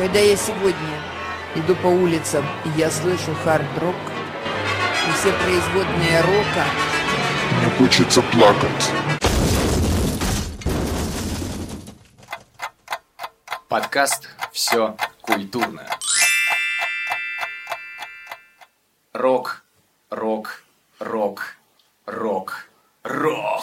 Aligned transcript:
Когда 0.00 0.18
я 0.18 0.34
сегодня 0.34 0.98
иду 1.56 1.76
по 1.76 1.88
улицам, 1.88 2.42
и 2.64 2.70
я 2.80 2.90
слышу 2.90 3.34
хард-рок, 3.44 3.94
и 5.06 5.12
все 5.12 5.30
производные 5.30 6.22
рока, 6.22 6.64
Мне 7.58 7.70
хочется 7.76 8.22
плакать. 8.22 8.90
Подкаст 13.68 14.30
«Все 14.52 14.96
культурно». 15.20 15.86
Рок, 19.12 19.62
рок, 20.08 20.62
рок, 20.98 20.98
рок, 20.98 21.42
рок. 21.42 21.59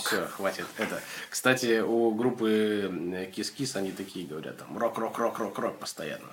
Все, 0.07 0.25
хватит. 0.25 0.65
Это. 0.77 1.01
Кстати, 1.29 1.81
у 1.81 2.11
группы 2.11 3.29
Кис 3.35 3.51
Кис 3.51 3.75
они 3.75 3.91
такие 3.91 4.25
говорят, 4.25 4.57
там 4.57 4.77
рок, 4.77 4.97
рок, 4.97 5.17
рок, 5.17 5.37
рок, 5.37 5.59
рок 5.59 5.79
постоянно. 5.79 6.29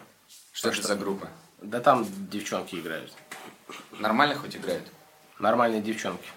Что 0.53 0.69
это 0.69 0.83
за 0.83 0.95
группа? 0.95 1.29
Да 1.61 1.81
там 1.81 2.07
девчонки 2.31 2.77
играют. 2.77 3.13
Нормально 3.99 4.37
хоть 4.37 4.55
играют? 4.55 4.85
Нормальные 5.41 5.83
девчонки. 5.83 6.29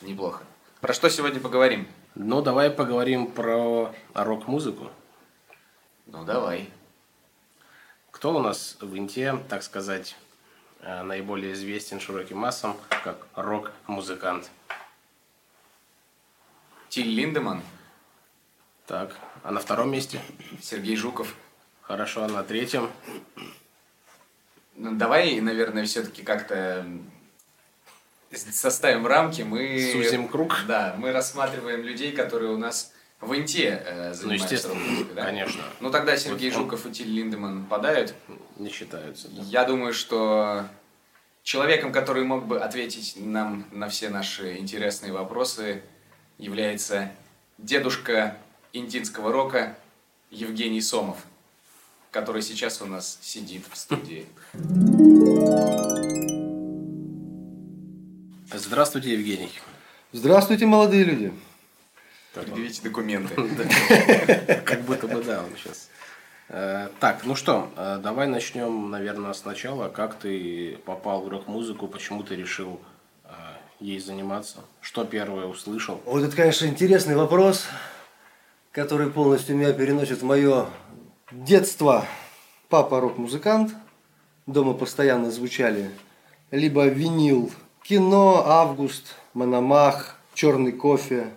Неплохо. 0.00 0.42
Про 0.80 0.92
что 0.92 1.08
сегодня 1.08 1.38
поговорим? 1.38 1.86
Ну, 2.16 2.42
давай 2.42 2.70
поговорим 2.70 3.28
про 3.30 3.94
рок-музыку. 4.14 4.90
Ну, 6.06 6.24
давай. 6.24 6.68
Кто 8.10 8.34
у 8.34 8.40
нас 8.40 8.76
в 8.80 8.98
Инте, 8.98 9.38
так 9.48 9.62
сказать, 9.62 10.16
э, 10.80 11.02
наиболее 11.04 11.52
известен 11.52 12.00
широким 12.00 12.38
массам, 12.38 12.76
как 13.04 13.28
рок-музыкант? 13.36 14.50
Тиль 16.90 17.06
Линдеман, 17.14 17.62
Так, 18.86 19.16
а 19.44 19.52
на 19.52 19.60
втором 19.60 19.92
месте? 19.92 20.20
Сергей 20.60 20.96
Жуков. 20.96 21.36
Хорошо, 21.82 22.24
а 22.24 22.28
на 22.28 22.42
третьем? 22.42 22.90
Ну, 24.74 24.96
давай, 24.96 25.40
наверное, 25.40 25.84
все-таки 25.84 26.22
как-то 26.24 26.84
составим 28.34 29.06
рамки. 29.06 29.42
Мы... 29.42 29.90
Сузим 29.92 30.26
круг? 30.26 30.56
Да, 30.66 30.96
мы 30.98 31.12
рассматриваем 31.12 31.82
людей, 31.82 32.10
которые 32.10 32.50
у 32.52 32.56
нас 32.58 32.92
в 33.20 33.36
инте 33.36 33.80
э, 33.84 34.08
Ну, 34.08 34.14
занимаются 34.14 34.44
естественно, 34.54 34.74
рок-музыкой, 34.74 35.14
да? 35.14 35.24
конечно. 35.24 35.62
Ну, 35.78 35.90
тогда 35.92 36.16
Сергей 36.16 36.50
Вот 36.50 36.56
он- 36.56 36.64
Жуков 36.64 36.86
и 36.86 36.90
Тиль 36.90 37.08
Линдеман 37.10 37.64
попадают. 37.64 38.14
Не 38.56 38.68
считаются. 38.70 39.28
да. 39.28 39.42
Я 39.42 39.64
думаю, 39.64 39.92
что 39.92 40.64
человеком, 41.44 41.92
который 41.92 42.24
мог 42.24 42.46
бы 42.46 42.60
ответить 42.60 43.14
нам 43.16 43.64
на 43.70 43.88
все 43.88 44.08
наши 44.08 44.56
интересные 44.56 45.12
вопросы, 45.12 45.82
является 46.40 47.12
дедушка 47.58 48.36
индинского 48.72 49.30
рока 49.30 49.76
Евгений 50.30 50.80
Сомов, 50.80 51.18
который 52.10 52.42
сейчас 52.42 52.80
у 52.80 52.86
нас 52.86 53.18
сидит 53.20 53.64
в 53.70 53.76
студии. 53.76 54.26
Здравствуйте, 58.52 59.12
Евгений. 59.12 59.50
Здравствуйте, 60.12 60.66
молодые 60.66 61.04
люди. 61.04 61.32
Предъявите 62.34 62.82
документы. 62.82 63.34
Как 64.64 64.82
будто 64.82 65.06
бы 65.06 65.22
да, 65.22 65.44
он 65.44 65.50
сейчас. 65.56 65.90
Так, 66.48 67.24
ну 67.24 67.36
что, 67.36 67.70
э, 67.76 68.00
давай 68.02 68.26
начнем, 68.26 68.90
наверное, 68.90 69.34
сначала. 69.34 69.88
Как 69.88 70.18
ты 70.18 70.78
попал 70.84 71.22
в 71.22 71.28
рок-музыку, 71.28 71.86
почему 71.86 72.24
ты 72.24 72.34
решил 72.34 72.80
э, 72.80 72.89
ей 73.80 73.98
заниматься? 73.98 74.58
Что 74.80 75.04
первое 75.04 75.46
услышал? 75.46 76.00
Вот 76.04 76.22
это, 76.22 76.36
конечно, 76.36 76.66
интересный 76.66 77.16
вопрос, 77.16 77.66
который 78.72 79.10
полностью 79.10 79.56
меня 79.56 79.72
переносит 79.72 80.22
в 80.22 80.24
мое 80.24 80.66
детство. 81.32 82.06
Папа 82.68 83.00
рок-музыкант. 83.00 83.74
Дома 84.46 84.74
постоянно 84.74 85.30
звучали 85.30 85.90
либо 86.50 86.86
винил 86.86 87.50
кино, 87.82 88.44
август, 88.46 89.14
Мономах, 89.34 90.16
черный 90.34 90.72
кофе, 90.72 91.28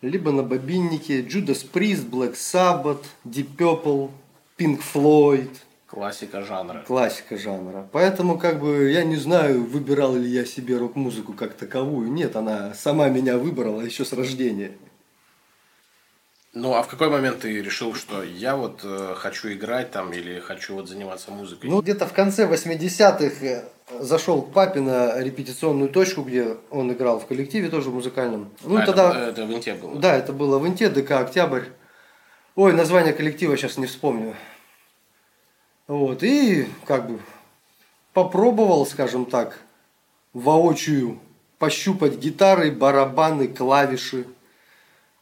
либо 0.00 0.32
на 0.32 0.42
бобиннике 0.42 1.22
Judas 1.22 1.66
Priest, 1.70 2.08
Black 2.08 2.34
Sabbath, 2.34 3.04
Deep 3.24 3.56
Purple, 3.56 4.10
Pink 4.58 4.80
Floyd, 4.80 5.50
Классика 5.86 6.42
жанра. 6.42 6.82
классика 6.86 7.36
жанра. 7.38 7.88
Поэтому, 7.92 8.38
как 8.38 8.58
бы, 8.60 8.90
я 8.90 9.04
не 9.04 9.16
знаю, 9.16 9.64
выбирал 9.64 10.16
ли 10.16 10.28
я 10.28 10.44
себе 10.44 10.76
рок-музыку 10.78 11.32
как 11.32 11.54
таковую. 11.54 12.10
Нет, 12.10 12.34
она 12.34 12.74
сама 12.74 13.08
меня 13.08 13.38
выбрала 13.38 13.80
еще 13.82 14.04
с 14.04 14.12
рождения. 14.12 14.72
Ну, 16.54 16.72
а 16.74 16.82
в 16.82 16.88
какой 16.88 17.10
момент 17.10 17.40
ты 17.40 17.60
решил, 17.62 17.94
что 17.94 18.22
я 18.22 18.56
вот 18.56 18.80
э, 18.82 19.14
хочу 19.16 19.52
играть 19.52 19.90
там 19.90 20.12
или 20.12 20.40
хочу 20.40 20.74
вот 20.74 20.88
заниматься 20.88 21.30
музыкой? 21.30 21.68
Ну, 21.68 21.82
где-то 21.82 22.06
в 22.06 22.14
конце 22.14 22.46
80-х 22.48 23.44
э, 23.46 23.64
зашел 24.00 24.40
к 24.42 24.52
папе 24.52 24.80
на 24.80 25.20
репетиционную 25.20 25.90
точку, 25.90 26.22
где 26.22 26.56
он 26.70 26.90
играл 26.92 27.20
в 27.20 27.26
коллективе 27.26 27.68
тоже 27.68 27.90
музыкальном. 27.90 28.50
Ну, 28.64 28.76
А, 28.78 28.82
это- 28.82 28.92
тогда... 28.92 29.28
это, 29.28 29.44
в 29.44 29.52
Инте 29.52 29.74
было? 29.74 29.96
Да, 29.96 30.16
это 30.16 30.32
было 30.32 30.58
в 30.58 30.66
Инте, 30.66 30.88
ДК 30.88 31.12
«Октябрь». 31.12 31.64
Ой, 32.54 32.72
название 32.72 33.12
коллектива 33.12 33.54
сейчас 33.58 33.76
не 33.76 33.84
вспомню. 33.86 34.34
Вот, 35.88 36.22
и 36.22 36.68
как 36.84 37.08
бы 37.08 37.20
попробовал, 38.12 38.86
скажем 38.86 39.24
так, 39.24 39.60
воочию 40.32 41.20
пощупать 41.58 42.16
гитары, 42.16 42.72
барабаны, 42.72 43.48
клавиши. 43.48 44.26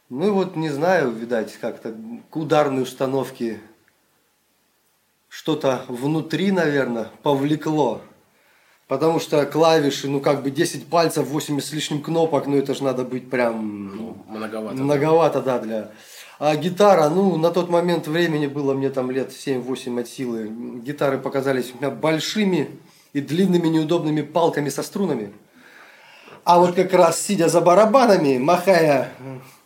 Ну 0.09 0.27
и 0.27 0.29
вот, 0.31 0.55
не 0.55 0.69
знаю, 0.69 1.11
видать, 1.11 1.53
как-то 1.57 1.95
к 2.29 2.35
ударной 2.35 2.83
установке 2.83 3.59
что-то 5.29 5.85
внутри, 5.87 6.51
наверное, 6.51 7.09
повлекло. 7.21 8.01
Потому 8.87 9.19
что 9.19 9.45
клавиши, 9.45 10.07
ну 10.07 10.19
как 10.19 10.43
бы 10.43 10.51
10 10.51 10.87
пальцев, 10.87 11.27
80 11.27 11.67
с 11.67 11.73
лишним 11.73 12.01
кнопок, 12.01 12.45
ну 12.45 12.55
это 12.55 12.73
же 12.75 12.83
надо 12.83 13.03
быть 13.03 13.29
прям 13.29 13.95
Ну, 13.95 14.17
многовато. 14.27 14.77
Многовато, 14.77 15.41
да, 15.41 15.59
для... 15.59 15.91
А 16.37 16.55
гитара, 16.55 17.09
ну, 17.09 17.37
на 17.37 17.49
тот 17.51 17.69
момент 17.69 18.07
времени 18.07 18.47
было 18.47 18.73
мне 18.73 18.89
там 18.89 19.09
лет 19.09 19.31
7-8 19.31 20.01
от 20.01 20.07
силы. 20.07 20.49
Гитары 20.83 21.17
показались 21.17 21.71
у 21.73 21.77
меня 21.77 21.89
большими 21.89 22.69
и 23.13 23.21
длинными 23.21 23.67
неудобными 23.67 24.21
палками 24.21 24.67
со 24.69 24.83
струнами. 24.83 25.31
А 26.43 26.59
вот 26.59 26.75
как 26.75 26.93
раз 26.93 27.19
сидя 27.21 27.47
за 27.47 27.59
барабанами, 27.61 28.37
махая 28.37 29.09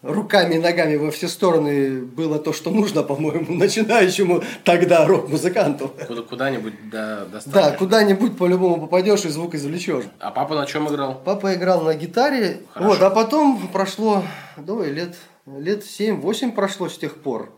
руками 0.01 0.55
и 0.55 0.59
ногами 0.59 0.95
во 0.95 1.11
все 1.11 1.27
стороны, 1.27 2.01
было 2.03 2.39
то, 2.39 2.53
что 2.53 2.69
нужно, 2.69 3.03
по-моему, 3.03 3.53
начинающему 3.55 4.43
тогда 4.63 5.05
рок-музыканту. 5.05 5.91
Куда- 6.07 6.21
Куда-нибудь 6.21 6.89
до, 6.89 7.25
Да, 7.25 7.25
достанешь. 7.25 7.77
куда-нибудь 7.79 8.37
по-любому 8.37 8.79
попадешь 8.79 9.25
и 9.25 9.29
звук 9.29 9.55
извлечешь. 9.55 10.05
А 10.19 10.31
папа 10.31 10.55
на 10.55 10.65
чем 10.67 10.87
играл? 10.87 11.19
Папа 11.25 11.53
играл 11.55 11.81
на 11.81 11.95
гитаре, 11.95 12.61
Хорошо. 12.73 12.91
вот, 12.91 13.01
а 13.01 13.09
потом 13.09 13.67
прошло, 13.73 14.23
давай, 14.55 14.91
лет, 14.91 15.17
лет 15.57 15.83
7-8 15.83 16.51
прошло 16.53 16.89
с 16.89 16.97
тех 16.97 17.21
пор. 17.21 17.51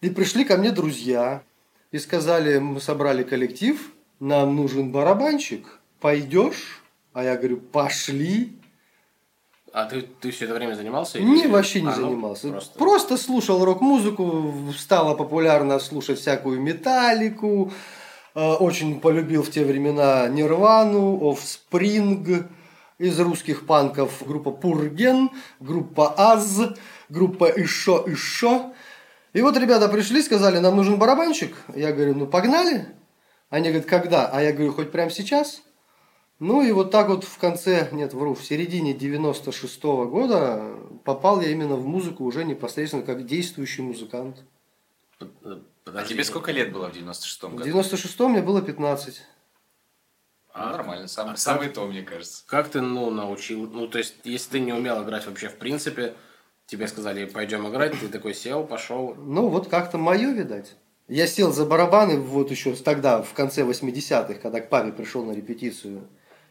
И 0.00 0.10
пришли 0.10 0.44
ко 0.44 0.56
мне 0.56 0.70
друзья 0.70 1.42
и 1.90 1.98
сказали, 1.98 2.58
мы 2.58 2.80
собрали 2.80 3.22
коллектив, 3.22 3.92
нам 4.20 4.56
нужен 4.56 4.92
барабанщик, 4.92 5.78
пойдешь? 6.00 6.82
А 7.12 7.24
я 7.24 7.36
говорю, 7.36 7.58
пошли. 7.58 8.52
А 9.72 9.84
ты, 9.84 10.02
ты 10.02 10.30
все 10.30 10.44
это 10.46 10.54
время 10.54 10.74
занимался? 10.74 11.18
или- 11.18 11.26
Не, 11.26 11.46
вообще 11.46 11.82
не 11.82 11.88
А, 11.88 11.96
ну, 11.96 12.08
занимался. 12.08 12.48
просто. 12.48 12.78
просто. 12.78 13.16
слушал 13.16 13.64
рок-музыку, 13.64 14.72
стало 14.76 15.14
популярно 15.14 15.78
слушать 15.78 16.18
всякую 16.20 16.60
металлику. 16.60 17.72
Э, 18.34 18.52
Очень 18.54 19.00
полюбил 19.00 19.42
в 19.42 19.50
те 19.50 19.64
времена 19.64 20.28
Нирвану, 20.28 21.18
Offspring, 21.18 22.46
из 22.98 23.18
русских 23.20 23.66
панков 23.66 24.22
группа 24.26 24.50
Пурген, 24.50 25.30
группа 25.60 26.14
Аз, 26.16 26.60
группа 27.08 27.50
Ишо 27.56 28.04
Ишо. 28.06 28.72
И 29.32 29.42
вот 29.42 29.56
ребята 29.56 29.88
пришли, 29.88 30.22
сказали, 30.22 30.58
нам 30.58 30.76
нужен 30.76 30.98
барабанщик. 30.98 31.54
Я 31.74 31.92
говорю, 31.92 32.14
ну 32.14 32.26
погнали. 32.26 32.86
Они 33.50 33.68
говорят, 33.68 33.86
когда? 33.88 34.26
А 34.28 34.42
я 34.42 34.52
говорю, 34.52 34.72
хоть 34.72 34.90
прямо 34.90 35.10
сейчас. 35.10 35.62
Ну 36.38 36.62
и 36.62 36.70
вот 36.70 36.90
так 36.90 37.08
вот 37.08 37.24
в 37.24 37.38
конце, 37.38 37.88
нет, 37.92 38.14
вру, 38.14 38.34
в 38.34 38.44
середине 38.44 38.94
96 38.94 39.82
года 39.82 40.76
попал 41.04 41.40
я 41.40 41.50
именно 41.50 41.74
в 41.76 41.86
музыку 41.86 42.24
уже 42.24 42.44
непосредственно 42.44 43.02
как 43.02 43.26
действующий 43.26 43.82
музыкант. 43.82 44.44
Э, 45.20 45.24
А 45.44 45.60
подожди. 45.84 46.14
тебе 46.14 46.24
сколько 46.24 46.52
лет 46.52 46.72
было 46.72 46.90
в 46.90 46.94
96-м 46.96 47.52
В 47.52 47.54
году? 47.56 47.64
96 47.70 48.20
мне 48.20 48.40
было 48.40 48.62
15. 48.62 49.20
А, 50.54 50.70
нормально, 50.72 51.08
сам- 51.08 51.30
а 51.30 51.36
самый 51.36 51.68
то, 51.70 51.86
мне 51.86 52.02
кажется. 52.02 52.44
Как 52.46 52.68
ты, 52.68 52.80
ну, 52.80 53.10
научил? 53.10 53.68
Ну, 53.68 53.86
то 53.88 53.98
есть, 53.98 54.14
если 54.24 54.52
ты 54.52 54.60
не 54.60 54.72
умел 54.72 55.02
играть 55.02 55.26
вообще 55.26 55.48
в 55.48 55.56
принципе, 55.56 56.14
тебе 56.68 56.86
сказали, 56.86 57.24
пойдем 57.24 57.66
играть, 57.68 57.98
ты 57.98 58.08
такой 58.08 58.34
сел, 58.34 58.62
пошел. 58.62 59.14
Ну, 59.16 59.48
вот 59.48 59.68
как-то 59.68 59.98
мое, 59.98 60.32
видать. 60.32 60.76
Я 61.08 61.26
сел 61.26 61.50
за 61.50 61.64
барабаны 61.64 62.20
вот 62.20 62.50
еще 62.50 62.74
тогда, 62.74 63.22
в 63.22 63.32
конце 63.32 63.62
80-х, 63.62 64.34
когда 64.34 64.60
к 64.60 64.68
папе 64.68 64.92
пришел 64.92 65.24
на 65.24 65.32
репетицию, 65.32 66.06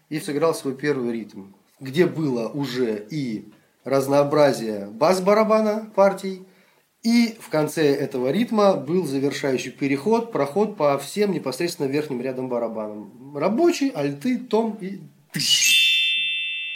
и 0.10 0.20
сыграл 0.20 0.56
свой 0.56 0.76
первый 0.76 1.12
ритм, 1.12 1.54
где 1.80 2.08
было 2.08 2.50
уже 2.50 3.06
и 3.12 3.54
разнообразие 3.84 4.88
бас-барабана 4.88 5.92
партий, 5.96 6.46
И 7.04 7.38
в 7.40 7.50
конце 7.50 7.94
этого 7.94 8.32
ритма 8.32 8.74
был 8.74 9.06
завершающий 9.06 9.72
переход, 9.72 10.32
проход 10.32 10.76
по 10.76 10.98
всем 10.98 11.32
непосредственно 11.32 11.88
верхним 11.88 12.22
рядом 12.22 12.50
барабанам. 12.50 13.38
Рабочий, 13.38 13.90
альты, 13.90 14.40
том 14.40 14.78
и. 14.82 15.00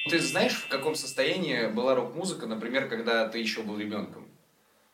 Ты 0.09 0.19
знаешь, 0.19 0.53
в 0.53 0.67
каком 0.67 0.95
состоянии 0.95 1.67
была 1.67 1.95
рок-музыка, 1.95 2.47
например, 2.47 2.87
когда 2.89 3.27
ты 3.27 3.39
еще 3.39 3.61
был 3.61 3.77
ребенком? 3.77 4.27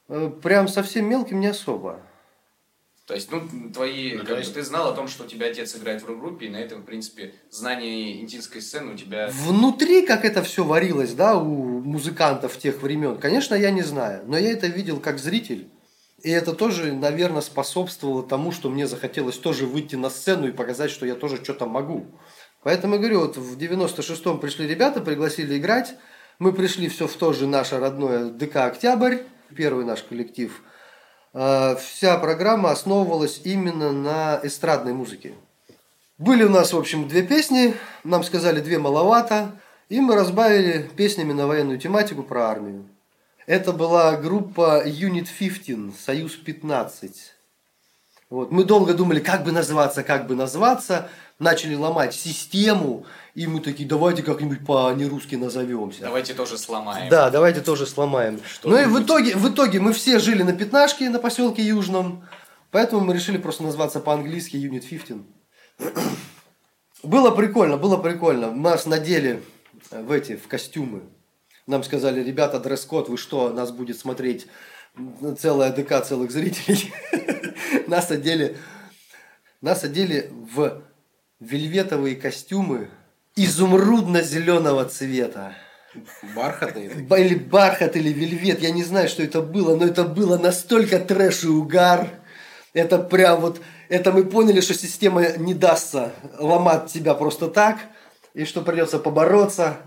Э, 0.10 0.30
Прям 0.44 0.68
совсем 0.68 1.10
мелким 1.10 1.40
не 1.40 1.48
особо. 1.48 2.02
То 3.06 3.14
есть, 3.14 3.32
ну, 3.32 3.42
твои, 3.74 4.16
Ну, 4.16 4.20
как 4.26 4.30
бы, 4.32 4.38
есть- 4.40 4.54
ты 4.54 4.62
знал 4.64 4.90
о 4.90 4.94
том, 4.94 5.08
что 5.08 5.24
у 5.24 5.28
тебя 5.28 5.48
отец 5.48 5.74
играет 5.78 6.02
в 6.04 6.06
рок-группе, 6.08 6.48
и 6.48 6.50
на 6.50 6.58
этом, 6.58 6.82
в 6.82 6.86
принципе, 6.86 7.34
знание 7.50 8.20
интинской 8.20 8.62
сцены 8.62 8.94
у 8.94 8.98
тебя... 8.98 9.30
Внутри, 9.32 10.06
как 10.06 10.26
это 10.26 10.44
все 10.44 10.66
варилось, 10.66 11.14
да, 11.14 11.38
у 11.38 11.80
музыкантов 11.80 12.58
тех 12.58 12.82
времен, 12.82 13.18
конечно, 13.18 13.56
я 13.56 13.72
не 13.72 13.82
знаю, 13.84 14.24
но 14.28 14.38
я 14.38 14.52
это 14.52 14.68
видел 14.68 15.00
как 15.00 15.20
зритель. 15.20 15.70
И 16.22 16.30
это 16.32 16.52
тоже, 16.52 16.92
наверное, 16.92 17.42
способствовало 17.42 18.24
тому, 18.24 18.52
что 18.52 18.70
мне 18.70 18.88
захотелось 18.88 19.38
тоже 19.38 19.66
выйти 19.68 19.96
на 19.96 20.10
сцену 20.10 20.48
и 20.48 20.52
показать, 20.52 20.92
что 20.92 21.06
я 21.06 21.16
тоже 21.16 21.42
что-то 21.42 21.66
могу. 21.66 22.08
Поэтому 22.68 22.96
я 22.96 23.00
говорю, 23.00 23.22
вот 23.22 23.38
в 23.38 23.58
96-м 23.58 24.42
пришли 24.42 24.68
ребята, 24.68 25.00
пригласили 25.00 25.58
играть. 25.58 25.96
Мы 26.38 26.52
пришли 26.52 26.90
все 26.90 27.08
в 27.08 27.14
то 27.14 27.32
же 27.32 27.48
наше 27.48 27.80
родное 27.80 28.26
ДК 28.26 28.58
«Октябрь», 28.58 29.20
первый 29.56 29.86
наш 29.86 30.04
коллектив. 30.04 30.62
А, 31.34 31.78
Вся 31.78 32.18
программа 32.18 32.72
основывалась 32.72 33.40
именно 33.46 33.94
на 33.94 34.42
эстрадной 34.44 34.92
музыке. 34.92 35.36
Были 36.18 36.44
у 36.44 36.50
нас, 36.50 36.74
в 36.74 36.78
общем, 36.78 37.08
две 37.08 37.24
песни, 37.24 37.74
нам 38.04 38.22
сказали 38.26 38.60
две 38.60 38.80
маловато, 38.80 39.54
и 39.88 40.02
мы 40.02 40.16
разбавили 40.16 40.90
песнями 40.98 41.32
на 41.32 41.48
военную 41.48 41.80
тематику 41.80 42.22
про 42.22 42.50
армию. 42.50 42.90
Это 43.46 43.72
была 43.72 44.18
группа 44.18 44.84
Unit 44.86 45.30
15, 45.40 45.98
Союз 45.98 46.36
15. 46.36 47.37
Вот. 48.30 48.52
Мы 48.52 48.66
долго 48.66 48.94
думали, 48.94 49.20
как 49.20 49.46
бы 49.46 49.52
называться, 49.54 50.04
как 50.04 50.28
бы 50.28 50.36
назваться, 50.36 51.10
начали 51.40 51.76
ломать 51.76 52.14
систему, 52.14 53.06
и 53.36 53.48
мы 53.48 53.62
такие, 53.62 53.88
давайте 53.88 54.22
как-нибудь 54.22 54.66
по-нерусски 54.66 55.36
назовемся. 55.36 56.02
Давайте 56.02 56.34
тоже 56.34 56.58
сломаем. 56.58 57.10
Да, 57.10 57.30
давайте 57.30 57.62
тоже 57.62 57.86
сломаем. 57.86 58.42
ну 58.64 58.78
и 58.78 58.86
в 58.86 59.02
итоге, 59.02 59.36
в 59.36 59.50
итоге 59.50 59.80
мы 59.80 59.94
все 59.94 60.20
жили 60.20 60.44
на 60.44 60.52
пятнашке 60.52 61.10
на 61.10 61.20
поселке 61.20 61.62
Южном, 61.62 62.26
поэтому 62.72 63.06
мы 63.06 63.14
решили 63.14 63.38
просто 63.38 63.64
назваться 63.64 64.02
по-английски 64.02 64.58
Unit 64.58 64.86
15. 64.86 65.26
Было 67.04 67.32
прикольно, 67.32 67.78
было 67.78 67.96
прикольно. 67.98 68.52
Нас 68.52 68.88
надели 68.88 69.44
в 69.92 70.12
эти, 70.12 70.36
в 70.36 70.48
костюмы. 70.48 71.04
Нам 71.68 71.84
сказали, 71.84 72.24
ребята, 72.24 72.60
дресс-код, 72.60 73.08
вы 73.08 73.18
что, 73.18 73.50
нас 73.50 73.72
будет 73.72 74.00
смотреть 74.00 74.48
целая 75.40 75.72
ДК 75.72 76.04
целых 76.06 76.32
зрителей. 76.32 76.94
Нас 77.88 78.12
одели, 78.12 78.58
нас 79.62 79.84
одели 79.84 80.30
в 80.54 80.82
вельветовые 81.40 82.16
костюмы 82.16 82.90
изумрудно-зеленого 83.36 84.86
цвета. 84.86 85.54
Бархатные 86.36 86.90
такие. 86.90 87.06
Ба- 87.06 87.20
Или 87.20 87.36
бархат, 87.36 87.96
или 87.96 88.10
вельвет, 88.12 88.60
я 88.62 88.72
не 88.72 88.84
знаю, 88.84 89.08
что 89.10 89.24
это 89.24 89.42
было, 89.42 89.76
но 89.76 89.86
это 89.86 90.04
было 90.04 90.38
настолько 90.38 91.00
трэш 91.00 91.44
и 91.44 91.48
угар. 91.48 92.10
Это 92.74 93.00
прям 93.00 93.42
вот, 93.42 93.62
это 93.90 94.12
мы 94.12 94.26
поняли, 94.26 94.62
что 94.62 94.74
система 94.74 95.38
не 95.38 95.54
дастся 95.54 96.12
ломать 96.38 96.92
тебя 96.92 97.14
просто 97.16 97.48
так, 97.48 97.78
и 98.34 98.46
что 98.46 98.62
придется 98.62 99.00
побороться. 99.00 99.78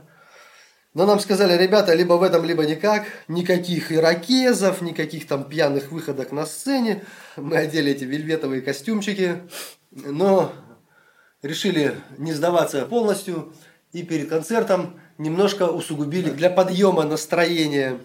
Но 0.92 1.06
нам 1.06 1.20
сказали, 1.20 1.60
ребята, 1.60 1.94
либо 1.94 2.14
в 2.14 2.22
этом, 2.22 2.44
либо 2.44 2.64
никак. 2.66 3.04
Никаких 3.28 3.92
ирокезов, 3.92 4.82
никаких 4.82 5.26
там 5.28 5.44
пьяных 5.44 5.92
выходок 5.92 6.32
на 6.32 6.46
сцене. 6.46 7.04
Мы 7.36 7.56
одели 7.58 7.92
эти 7.92 8.04
вельветовые 8.04 8.60
костюмчики. 8.60 9.36
Но 9.92 10.52
решили 11.42 11.94
не 12.18 12.32
сдаваться 12.32 12.84
полностью 12.86 13.52
и 13.92 14.02
перед 14.02 14.28
концертом 14.28 15.00
немножко 15.18 15.68
усугубили 15.68 16.30
для 16.30 16.50
подъема 16.50 17.04
настроения. 17.04 17.98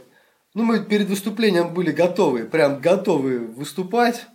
Ну, 0.53 0.63
мы 0.63 0.83
перед 0.83 1.09
выступлением 1.09 1.73
были 1.73 1.91
готовы, 1.91 2.45
прям 2.45 2.79
готовы 2.79 3.39
выступать, 3.39 4.27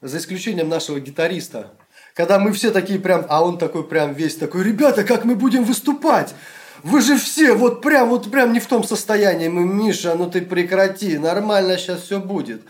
за 0.00 0.18
исключением 0.18 0.68
нашего 0.68 0.98
гитариста. 0.98 1.72
Когда 2.14 2.38
мы 2.38 2.52
все 2.52 2.70
такие 2.70 2.98
прям, 2.98 3.26
а 3.28 3.44
он 3.44 3.58
такой 3.58 3.86
прям 3.86 4.14
весь 4.14 4.36
такой, 4.36 4.64
ребята, 4.64 5.04
как 5.04 5.24
мы 5.24 5.36
будем 5.36 5.64
выступать? 5.64 6.34
Вы 6.82 7.00
же 7.00 7.16
все 7.16 7.54
вот 7.54 7.82
прям, 7.82 8.08
вот 8.08 8.30
прям 8.30 8.52
не 8.52 8.60
в 8.60 8.66
том 8.66 8.84
состоянии. 8.84 9.48
Мы, 9.48 9.64
Миша, 9.64 10.14
ну 10.14 10.30
ты 10.30 10.42
прекрати, 10.42 11.18
нормально 11.18 11.76
сейчас 11.76 12.02
все 12.02 12.20
будет. 12.20 12.62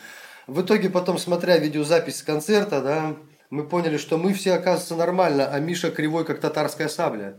В 0.47 0.63
итоге 0.63 0.91
потом, 0.91 1.19
смотря 1.19 1.59
видеозапись 1.59 2.23
концерта, 2.23 2.81
да, 2.81 3.17
мы 3.51 3.65
поняли, 3.65 3.99
что 3.99 4.19
мы 4.19 4.35
все, 4.35 4.55
оказывается, 4.55 4.97
нормально, 4.97 5.49
а 5.49 5.61
Миша 5.61 5.91
кривой, 5.91 6.25
как 6.25 6.41
татарская 6.41 6.89
сабля. 6.89 7.37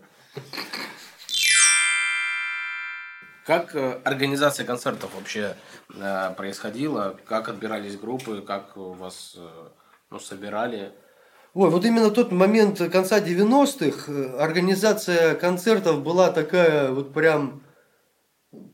Как 3.46 3.76
э, 3.76 4.00
организация 4.06 4.66
концертов 4.66 5.16
вообще 5.16 5.58
э, 5.94 6.34
происходила? 6.38 7.18
Как 7.26 7.50
отбирались 7.50 7.98
группы? 7.98 8.42
Как 8.42 8.78
вас 8.78 9.34
э, 9.36 9.68
ну, 10.10 10.20
собирали? 10.20 10.94
Ой, 11.54 11.70
вот 11.70 11.84
именно 11.84 12.12
тот 12.12 12.32
момент 12.32 12.80
конца 12.92 13.20
90-х, 13.20 14.10
э, 14.10 14.38
организация 14.38 15.36
концертов 15.36 16.02
была 16.02 16.32
такая 16.32 16.92
вот 16.92 17.14
прям 17.14 17.62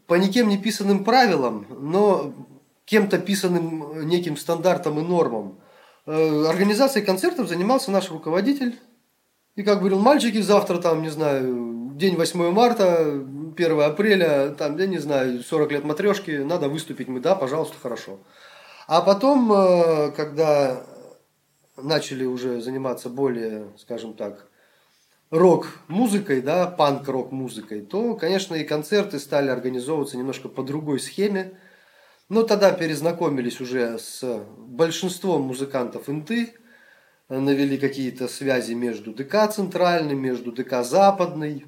по 0.06 0.14
никем 0.14 0.48
не 0.48 0.60
писанным 0.60 1.04
правилам, 1.04 1.66
но 1.70 2.34
кем-то 2.86 3.18
писанным 3.18 4.08
неким 4.08 4.38
стандартам 4.38 5.00
и 5.00 5.02
нормам. 5.02 5.60
Э, 6.06 6.46
Организацией 6.46 7.04
концертов 7.04 7.48
занимался 7.50 7.90
наш 7.90 8.12
руководитель. 8.12 8.80
И 9.56 9.64
как 9.64 9.80
говорил, 9.80 10.00
мальчики, 10.00 10.40
завтра 10.40 10.78
там, 10.78 11.02
не 11.02 11.10
знаю, 11.10 11.94
день 11.96 12.16
8 12.16 12.52
марта, 12.52 13.24
1 13.58 13.82
апреля, 13.82 14.50
там, 14.50 14.78
я 14.78 14.86
не 14.86 15.00
знаю, 15.00 15.42
40 15.42 15.72
лет 15.72 15.84
матрешки, 15.84 16.30
надо 16.30 16.70
выступить. 16.70 17.08
Мы, 17.08 17.22
да, 17.22 17.34
пожалуйста, 17.34 17.76
хорошо. 17.82 18.20
А 18.88 19.02
потом, 19.02 19.52
э, 19.52 20.12
когда 20.12 20.84
начали 21.78 22.26
уже 22.26 22.62
заниматься 22.62 23.10
более, 23.10 23.68
скажем 23.78 24.14
так, 24.14 24.48
рок-музыкой, 25.30 26.42
да, 26.42 26.68
панк-рок-музыкой, 26.68 27.82
то, 27.82 28.16
конечно, 28.16 28.56
и 28.56 28.64
концерты 28.64 29.20
стали 29.20 29.50
организовываться 29.50 30.18
немножко 30.18 30.50
по 30.50 30.64
другой 30.64 31.00
схеме. 31.00 31.60
Но 32.30 32.44
тогда 32.44 32.72
перезнакомились 32.72 33.62
уже 33.62 34.00
с 34.00 34.24
большинством 34.58 35.44
музыкантов 35.44 36.10
Инты, 36.10 36.54
навели 37.30 37.78
какие-то 37.78 38.28
связи 38.28 38.74
между 38.74 39.14
ДК 39.14 39.50
центральной, 39.52 40.16
между 40.16 40.52
ДК 40.52 40.84
западной. 40.84 41.66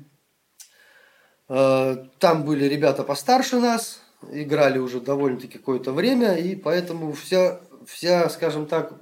Э, 1.47 1.97
Там 2.19 2.43
были 2.43 2.65
ребята 2.65 3.03
постарше 3.03 3.59
нас, 3.59 4.01
играли 4.31 4.79
уже 4.79 4.99
довольно-таки 4.99 5.57
какое-то 5.57 5.91
время, 5.91 6.35
и 6.35 6.55
поэтому 6.55 7.11
вся, 7.13 7.59
вся, 7.85 8.29
скажем 8.29 8.67
так, 8.67 8.93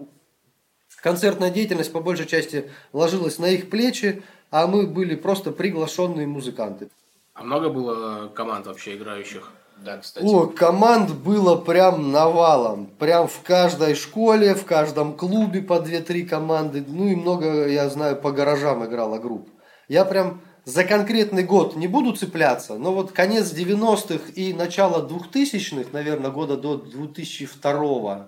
концертная 1.02 1.50
деятельность 1.50 1.92
по 1.92 2.00
большей 2.00 2.26
части 2.26 2.70
ложилась 2.94 3.40
на 3.40 3.46
их 3.46 3.70
плечи, 3.70 4.22
а 4.52 4.68
мы 4.68 4.88
были 4.88 5.16
просто 5.16 5.52
приглашенные 5.52 6.28
музыканты. 6.28 6.90
А 7.34 7.44
много 7.44 7.70
было 7.70 8.28
команд 8.30 8.66
вообще 8.66 8.96
играющих? 8.96 9.52
Да, 9.84 9.98
кстати. 9.98 10.26
О, 10.26 10.48
команд 10.48 11.12
было 11.12 11.56
прям 11.56 12.12
навалом. 12.12 12.88
Прям 12.98 13.28
в 13.28 13.42
каждой 13.44 13.94
школе, 13.94 14.56
в 14.56 14.66
каждом 14.66 15.16
клубе 15.16 15.62
по 15.62 15.74
2-3 15.74 16.26
команды. 16.26 16.84
Ну 16.88 17.08
и 17.08 17.16
много, 17.16 17.68
я 17.68 17.88
знаю, 17.90 18.16
по 18.16 18.32
гаражам 18.32 18.84
играла 18.86 19.20
групп. 19.20 19.50
Я 19.88 20.04
прям 20.04 20.42
за 20.66 20.84
конкретный 20.84 21.44
год 21.44 21.76
не 21.76 21.88
буду 21.88 22.14
цепляться, 22.14 22.78
но 22.78 22.92
вот 22.92 23.12
конец 23.12 23.54
90-х 23.54 24.32
и 24.34 24.52
начало 24.54 25.08
2000-х, 25.08 25.92
наверное, 25.94 26.32
года 26.32 26.58
до 26.58 26.76
2002 26.76 28.28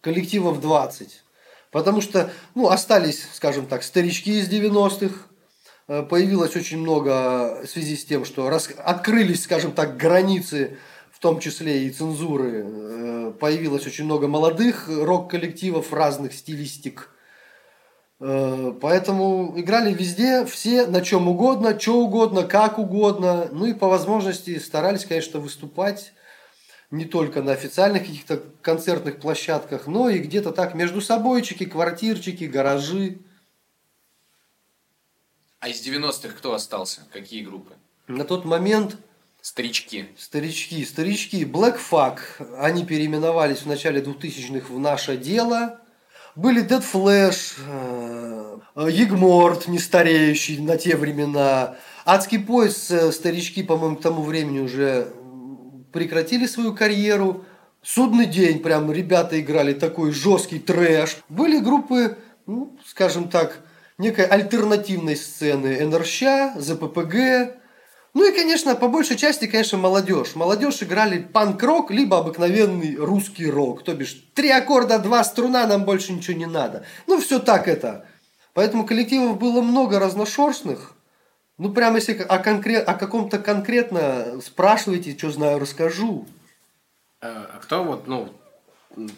коллективов 0.00 0.60
20. 0.60 1.22
Потому 1.72 2.00
что, 2.00 2.30
ну, 2.54 2.68
остались, 2.68 3.26
скажем 3.32 3.66
так, 3.66 3.82
старички 3.82 4.38
из 4.38 4.48
90-х, 4.48 5.32
Э, 5.88 6.02
появилось 6.02 6.56
очень 6.56 6.78
много 6.78 7.62
в 7.64 7.66
связи 7.66 7.96
с 7.96 8.04
тем, 8.04 8.24
что 8.24 8.48
рас... 8.48 8.70
открылись, 8.78 9.42
скажем 9.44 9.72
так, 9.72 9.96
границы, 9.96 10.78
в 11.10 11.18
том 11.18 11.40
числе 11.40 11.84
и 11.84 11.90
цензуры. 11.90 12.64
Э, 12.64 13.32
Появилось 13.38 13.86
очень 13.86 14.04
много 14.04 14.28
молодых 14.28 14.88
рок-коллективов 14.88 15.92
разных 15.92 16.34
стилистик. 16.34 17.10
Э, 18.20 18.72
Поэтому 18.80 19.52
играли 19.56 19.92
везде, 19.92 20.46
все 20.46 20.86
на 20.86 21.02
чем 21.02 21.28
угодно, 21.28 21.78
что 21.78 21.98
угодно, 21.98 22.44
как 22.44 22.78
угодно. 22.78 23.48
Ну 23.50 23.66
и 23.66 23.74
по 23.74 23.88
возможности 23.88 24.58
старались, 24.58 25.04
конечно, 25.04 25.40
выступать 25.40 26.12
не 26.92 27.06
только 27.06 27.42
на 27.42 27.52
официальных 27.52 28.02
каких-то 28.02 28.42
концертных 28.60 29.18
площадках, 29.18 29.86
но 29.86 30.08
и 30.10 30.18
где-то 30.18 30.52
так 30.52 30.74
между 30.74 31.00
собойчики, 31.00 31.64
квартирчики, 31.64 32.44
гаражи. 32.44 33.18
А 35.58 35.68
из 35.68 35.84
90-х 35.84 36.34
кто 36.36 36.54
остался? 36.54 37.00
Какие 37.10 37.42
группы? 37.42 37.72
На 38.06 38.24
тот 38.24 38.44
момент 38.44 38.96
Старички. 39.40 40.06
Старички, 40.16 40.84
старички. 40.84 41.44
Black 41.44 41.76
Flag, 41.76 42.20
они 42.58 42.84
переименовались 42.84 43.62
в 43.62 43.66
начале 43.66 44.00
2000-х 44.00 44.72
в 44.72 44.78
«Наше 44.78 45.16
дело». 45.16 45.80
Были 46.36 46.64
Dead 46.64 46.80
Flash, 46.80 47.58
э, 47.66 48.88
Егморт, 48.88 49.66
не 49.66 49.80
стареющий 49.80 50.58
на 50.58 50.78
те 50.78 50.96
времена. 50.96 51.76
Адский 52.04 52.38
пояс, 52.38 52.88
э, 52.92 53.10
старички, 53.10 53.64
по-моему, 53.64 53.96
к 53.96 54.02
тому 54.02 54.22
времени 54.22 54.60
уже 54.60 55.12
прекратили 55.92 56.46
свою 56.46 56.74
карьеру. 56.74 57.44
Судный 57.82 58.26
день, 58.26 58.60
прям 58.60 58.92
ребята 58.92 59.40
играли 59.40 59.72
такой 59.72 60.12
жесткий 60.12 60.58
трэш. 60.58 61.18
Были 61.28 61.58
группы, 61.58 62.18
ну, 62.46 62.76
скажем 62.86 63.28
так, 63.28 63.58
некой 63.98 64.24
альтернативной 64.24 65.16
сцены. 65.16 65.84
НРЩ, 65.84 66.22
ЗППГ, 66.56 67.60
ну 68.14 68.28
и, 68.30 68.34
конечно, 68.34 68.74
по 68.74 68.88
большей 68.88 69.16
части, 69.16 69.46
конечно, 69.46 69.78
молодежь. 69.78 70.34
Молодежь 70.34 70.82
играли 70.82 71.18
панк-рок, 71.18 71.90
либо 71.90 72.18
обыкновенный 72.18 72.96
русский 72.96 73.46
рок. 73.46 73.82
То 73.84 73.94
бишь, 73.94 74.26
три 74.34 74.50
аккорда, 74.50 74.98
два 74.98 75.24
струна, 75.24 75.66
нам 75.66 75.84
больше 75.84 76.12
ничего 76.12 76.36
не 76.36 76.46
надо. 76.46 76.84
Ну, 77.06 77.20
все 77.20 77.38
так 77.38 77.68
это. 77.68 78.04
Поэтому 78.52 78.84
коллективов 78.84 79.38
было 79.38 79.62
много 79.62 79.98
разношерстных. 79.98 80.94
Ну, 81.58 81.72
прямо 81.72 81.96
если 81.96 82.14
о, 82.14 82.38
конкрет, 82.38 82.88
о 82.88 82.94
каком-то 82.94 83.38
конкретно 83.38 84.40
спрашиваете, 84.40 85.16
что 85.16 85.30
знаю, 85.30 85.58
расскажу. 85.58 86.26
Э, 87.20 87.46
а 87.54 87.58
кто 87.60 87.84
вот, 87.84 88.06
ну, 88.06 88.34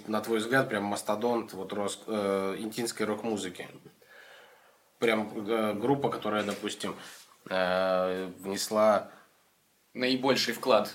на 0.07 0.21
твой 0.21 0.39
взгляд, 0.39 0.69
прям 0.69 0.85
мастодонт 0.85 1.53
вот 1.53 1.73
рос, 1.73 2.03
э, 2.07 2.57
интинской 2.59 3.07
рок-музыки? 3.07 3.69
Прям 4.99 5.31
э, 5.35 5.75
группа, 5.75 6.11
которая, 6.11 6.45
допустим, 6.45 6.97
э, 7.49 8.31
внесла 8.41 9.11
Наибольший 9.95 10.55
вклад 10.55 10.93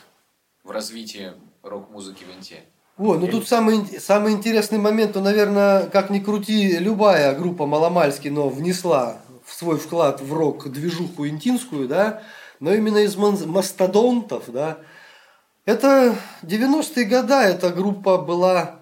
в 0.63 0.71
развитие 0.71 1.35
рок-музыки 1.63 2.25
в 2.25 2.35
Инте. 2.35 2.63
Ой, 2.97 3.17
ну 3.17 3.27
тут 3.27 3.47
самый, 3.47 3.85
самый 3.99 4.33
интересный 4.33 4.77
момент, 4.77 5.13
то, 5.13 5.21
наверное, 5.21 5.87
как 5.87 6.09
ни 6.09 6.19
крути, 6.19 6.77
любая 6.79 7.33
группа 7.33 7.65
Маломальски, 7.65 8.27
но 8.27 8.49
внесла 8.49 9.21
свой 9.51 9.77
вклад 9.77 10.21
в 10.21 10.33
рок-движуху 10.33 11.27
интинскую, 11.27 11.87
да, 11.87 12.23
но 12.59 12.73
именно 12.73 12.99
из 12.99 13.15
мастодонтов, 13.15 14.45
да, 14.47 14.79
это 15.65 16.15
90-е 16.41 17.05
годы, 17.05 17.33
эта 17.33 17.69
группа 17.69 18.17
была 18.17 18.79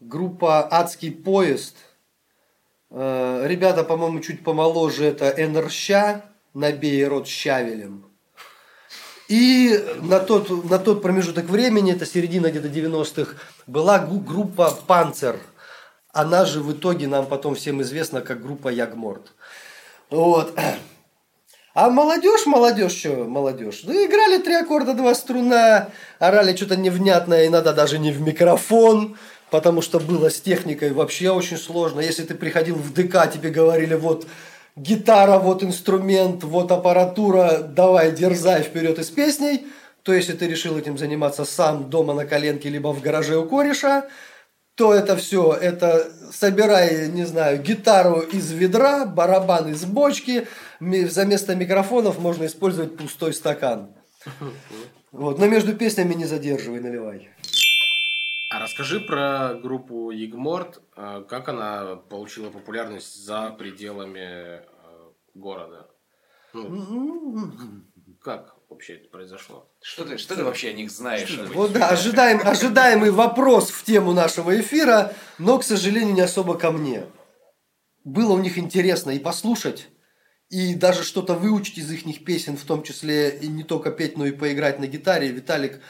группа 0.00 0.66
«Адский 0.70 1.10
поезд». 1.10 1.76
Э, 2.90 3.44
ребята, 3.46 3.84
по-моему, 3.84 4.20
чуть 4.20 4.42
помоложе, 4.44 5.04
это 5.04 5.34
НРЩ, 5.36 5.90
набей 6.54 7.06
рот 7.06 7.26
щавелем. 7.26 8.04
И 9.28 9.78
на 10.00 10.20
тот, 10.20 10.64
на 10.64 10.78
тот 10.78 11.02
промежуток 11.02 11.44
времени, 11.46 11.92
это 11.92 12.06
середина 12.06 12.50
где-то 12.50 12.68
90-х, 12.68 13.36
была 13.66 13.98
группа 13.98 14.70
«Панцер». 14.86 15.38
Она 16.12 16.46
же 16.46 16.60
в 16.60 16.72
итоге 16.72 17.06
нам 17.06 17.26
потом 17.26 17.54
всем 17.54 17.82
известна 17.82 18.22
как 18.22 18.42
группа 18.42 18.68
Ягморт. 18.68 19.34
Вот. 20.10 20.58
А 21.74 21.90
молодежь, 21.90 22.46
молодежь, 22.46 22.92
что 22.92 23.24
молодежь? 23.24 23.82
Ну, 23.84 23.92
играли 23.92 24.38
три 24.38 24.54
аккорда, 24.54 24.94
два 24.94 25.14
струна, 25.14 25.90
орали 26.18 26.56
что-то 26.56 26.76
невнятное, 26.76 27.46
иногда 27.46 27.72
даже 27.72 27.98
не 27.98 28.10
в 28.10 28.20
микрофон, 28.20 29.16
потому 29.50 29.82
что 29.82 30.00
было 30.00 30.30
с 30.30 30.40
техникой 30.40 30.92
вообще 30.92 31.30
очень 31.30 31.56
сложно. 31.56 32.00
Если 32.00 32.24
ты 32.24 32.34
приходил 32.34 32.74
в 32.74 32.92
ДК, 32.92 33.30
тебе 33.32 33.50
говорили, 33.50 33.94
вот 33.94 34.26
гитара, 34.76 35.38
вот 35.38 35.62
инструмент, 35.62 36.42
вот 36.42 36.72
аппаратура, 36.72 37.58
давай, 37.58 38.12
дерзай 38.12 38.62
вперед 38.62 38.98
из 38.98 39.10
песней. 39.10 39.66
То 40.02 40.14
если 40.14 40.32
ты 40.32 40.48
решил 40.48 40.78
этим 40.78 40.96
заниматься 40.96 41.44
сам 41.44 41.90
дома 41.90 42.14
на 42.14 42.24
коленке, 42.24 42.70
либо 42.70 42.88
в 42.88 43.02
гараже 43.02 43.36
у 43.36 43.46
кореша, 43.46 44.08
то 44.78 44.94
это 44.94 45.16
все, 45.16 45.52
это 45.52 46.08
собирай, 46.30 47.08
не 47.08 47.24
знаю, 47.24 47.60
гитару 47.60 48.20
из 48.20 48.52
ведра, 48.52 49.06
барабан 49.06 49.68
из 49.70 49.84
бочки, 49.84 50.46
за 50.80 51.26
место 51.26 51.56
микрофонов 51.56 52.20
можно 52.20 52.46
использовать 52.46 52.96
пустой 52.96 53.34
стакан. 53.34 53.92
Вот, 55.10 55.38
но 55.38 55.46
между 55.46 55.74
песнями 55.74 56.14
не 56.14 56.26
задерживай, 56.26 56.80
наливай. 56.80 57.30
А 58.50 58.60
расскажи 58.60 59.00
про 59.00 59.54
группу 59.54 60.10
Егморт, 60.10 60.80
э, 60.96 61.24
как 61.28 61.48
она 61.48 61.96
получила 61.96 62.50
популярность 62.50 63.24
за 63.24 63.50
пределами 63.58 64.20
э, 64.20 64.60
города? 65.34 65.88
Ну, 66.52 67.52
как 68.22 68.54
вообще 68.68 68.94
это 68.94 69.08
произошло? 69.08 69.70
Что 69.82 70.04
ты, 70.04 70.18
что 70.18 70.36
ты 70.36 70.44
вообще 70.44 70.70
о 70.70 70.72
них 70.72 70.90
знаешь? 70.90 71.38
Вот 71.54 71.72
да, 71.72 71.88
ожидаем, 71.88 72.40
ожидаемый 72.46 73.10
вопрос 73.10 73.70
в 73.70 73.84
тему 73.84 74.12
нашего 74.12 74.58
эфира, 74.60 75.14
но, 75.38 75.58
к 75.58 75.64
сожалению, 75.64 76.14
не 76.14 76.20
особо 76.20 76.58
ко 76.58 76.70
мне. 76.70 77.06
Было 78.04 78.32
у 78.32 78.38
них 78.38 78.58
интересно 78.58 79.10
и 79.10 79.18
послушать, 79.18 79.88
и 80.48 80.74
даже 80.74 81.02
что-то 81.02 81.34
выучить 81.34 81.78
из 81.78 81.90
их 81.90 82.24
песен, 82.24 82.56
в 82.56 82.64
том 82.64 82.82
числе 82.82 83.30
и 83.30 83.48
не 83.48 83.64
только 83.64 83.90
петь, 83.90 84.16
но 84.16 84.26
и 84.26 84.32
поиграть 84.32 84.78
на 84.78 84.86
гитаре. 84.86 85.28
Виталик 85.28 85.80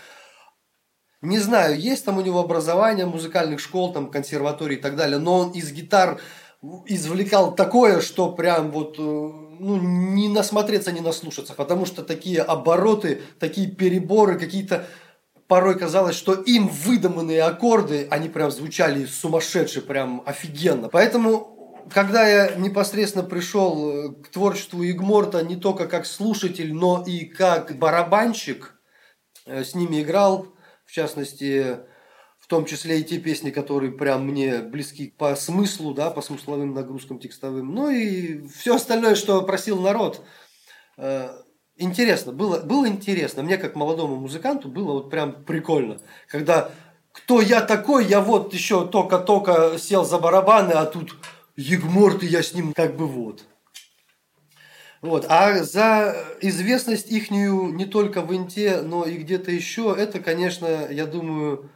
не 1.20 1.40
знаю, 1.40 1.78
есть 1.78 2.04
там 2.04 2.18
у 2.18 2.20
него 2.20 2.38
образование 2.38 3.04
музыкальных 3.04 3.58
школ, 3.58 3.92
там, 3.92 4.10
консерватории 4.10 4.76
и 4.76 4.80
так 4.80 4.94
далее, 4.94 5.18
но 5.18 5.38
он 5.38 5.50
из 5.50 5.72
гитар 5.72 6.20
извлекал 6.86 7.54
такое, 7.54 8.00
что 8.00 8.32
прям 8.32 8.70
вот 8.70 8.96
э, 8.98 9.02
ну, 9.02 9.76
не 9.78 10.28
насмотреться, 10.28 10.92
не 10.92 11.00
наслушаться, 11.00 11.54
потому 11.54 11.86
что 11.86 12.02
такие 12.02 12.40
обороты, 12.40 13.22
такие 13.38 13.68
переборы, 13.68 14.38
какие-то 14.38 14.86
порой 15.46 15.78
казалось, 15.78 16.16
что 16.16 16.34
им 16.34 16.68
выдуманные 16.68 17.42
аккорды, 17.42 18.06
они 18.10 18.28
прям 18.28 18.50
звучали 18.50 19.06
сумасшедше, 19.06 19.80
прям 19.80 20.22
офигенно. 20.26 20.88
Поэтому, 20.88 21.86
когда 21.92 22.26
я 22.26 22.54
непосредственно 22.56 23.24
пришел 23.24 23.90
э, 23.90 24.08
к 24.24 24.28
творчеству 24.28 24.84
Игморта 24.84 25.42
не 25.42 25.56
только 25.56 25.86
как 25.86 26.06
слушатель, 26.06 26.74
но 26.74 27.04
и 27.06 27.24
как 27.24 27.78
барабанщик, 27.78 28.74
э, 29.46 29.62
с 29.62 29.74
ними 29.74 30.02
играл, 30.02 30.48
в 30.84 30.90
частности, 30.90 31.78
в 32.48 32.50
том 32.50 32.64
числе 32.64 32.98
и 32.98 33.04
те 33.04 33.18
песни, 33.18 33.50
которые 33.50 33.92
прям 33.92 34.26
мне 34.26 34.60
близки 34.60 35.12
по 35.18 35.36
смыслу, 35.36 35.92
да, 35.92 36.08
по 36.08 36.22
смысловым 36.22 36.72
нагрузкам 36.72 37.18
текстовым. 37.18 37.74
Ну 37.74 37.90
и 37.90 38.40
все 38.48 38.76
остальное, 38.76 39.16
что 39.16 39.42
просил 39.42 39.78
народ. 39.82 40.24
Э, 40.96 41.28
интересно, 41.76 42.32
было, 42.32 42.60
было 42.60 42.88
интересно. 42.88 43.42
Мне, 43.42 43.58
как 43.58 43.74
молодому 43.76 44.16
музыканту, 44.16 44.70
было 44.70 44.92
вот 44.92 45.10
прям 45.10 45.44
прикольно. 45.44 46.00
Когда 46.26 46.70
кто 47.12 47.42
я 47.42 47.60
такой, 47.60 48.06
я 48.06 48.22
вот 48.22 48.54
еще 48.54 48.88
только-только 48.88 49.76
сел 49.78 50.06
за 50.06 50.16
барабаны, 50.18 50.72
а 50.72 50.86
тут 50.86 51.16
Егморт, 51.54 52.22
и 52.22 52.28
я 52.28 52.42
с 52.42 52.54
ним 52.54 52.72
как 52.72 52.96
бы 52.96 53.06
вот. 53.06 53.44
Вот. 55.02 55.26
А 55.28 55.62
за 55.64 56.16
известность 56.40 57.12
ихнюю 57.12 57.74
не 57.74 57.84
только 57.84 58.22
в 58.22 58.34
Инте, 58.34 58.80
но 58.80 59.04
и 59.04 59.18
где-то 59.18 59.50
еще, 59.50 59.94
это, 59.94 60.18
конечно, 60.20 60.88
я 60.90 61.04
думаю, 61.04 61.70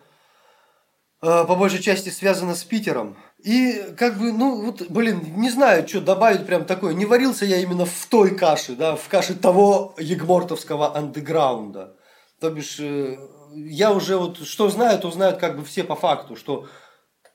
по 1.23 1.55
большей 1.55 1.81
части 1.81 2.09
связано 2.09 2.57
с 2.57 2.65
Питером. 2.65 3.17
И 3.45 3.95
как 3.97 4.19
бы, 4.19 4.33
ну 4.33 4.67
вот, 4.67 4.91
блин, 4.91 5.23
не 5.37 5.51
знаю, 5.51 5.87
что 5.87 6.01
добавить 6.01 6.47
прям 6.47 6.65
такое. 6.65 6.95
Не 6.95 7.07
варился 7.07 7.45
я 7.45 7.59
именно 7.59 7.87
в 7.87 8.07
той 8.07 8.37
каше, 8.37 8.75
да, 8.75 8.97
в 8.97 9.09
каше 9.09 9.35
того 9.35 9.95
егмортовского 9.99 10.97
андеграунда. 10.97 11.97
То 12.41 12.51
бишь, 12.51 12.81
э, 12.81 13.17
я 13.55 13.93
уже 13.93 14.17
вот, 14.17 14.39
что 14.39 14.69
знаю, 14.69 14.99
то 14.99 15.13
знают 15.13 15.39
как 15.39 15.57
бы 15.57 15.65
все 15.65 15.85
по 15.85 15.95
факту, 15.95 16.35
что 16.35 16.69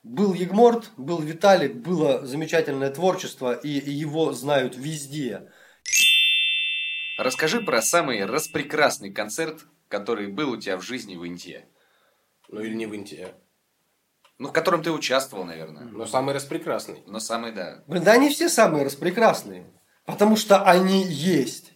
был 0.03 0.33
Егморт, 0.33 0.91
был 0.97 1.19
Виталик, 1.19 1.75
было 1.75 2.25
замечательное 2.25 2.89
творчество, 2.89 3.53
и 3.53 3.69
его 3.69 4.33
знают 4.33 4.75
везде. 4.77 5.49
Расскажи 7.17 7.61
про 7.61 7.81
самый 7.81 8.25
распрекрасный 8.25 9.11
концерт, 9.11 9.65
который 9.87 10.27
был 10.27 10.51
у 10.51 10.57
тебя 10.57 10.77
в 10.77 10.83
жизни 10.83 11.15
в 11.15 11.25
Инте. 11.25 11.65
Ну 12.49 12.61
или 12.61 12.75
не 12.75 12.85
в 12.85 12.95
Инте. 12.95 13.33
Ну, 14.39 14.49
в 14.49 14.51
котором 14.51 14.83
ты 14.83 14.91
участвовал, 14.91 15.45
наверное. 15.45 15.85
Но 15.85 16.05
самый 16.05 16.35
распрекрасный. 16.35 17.01
Но 17.07 17.19
самый, 17.19 17.51
да. 17.51 17.83
Блин, 17.87 18.03
да 18.03 18.13
они 18.13 18.29
все 18.29 18.49
самые 18.49 18.85
распрекрасные. 18.85 19.65
Потому 20.05 20.35
что 20.35 20.63
они 20.63 21.03
есть. 21.03 21.73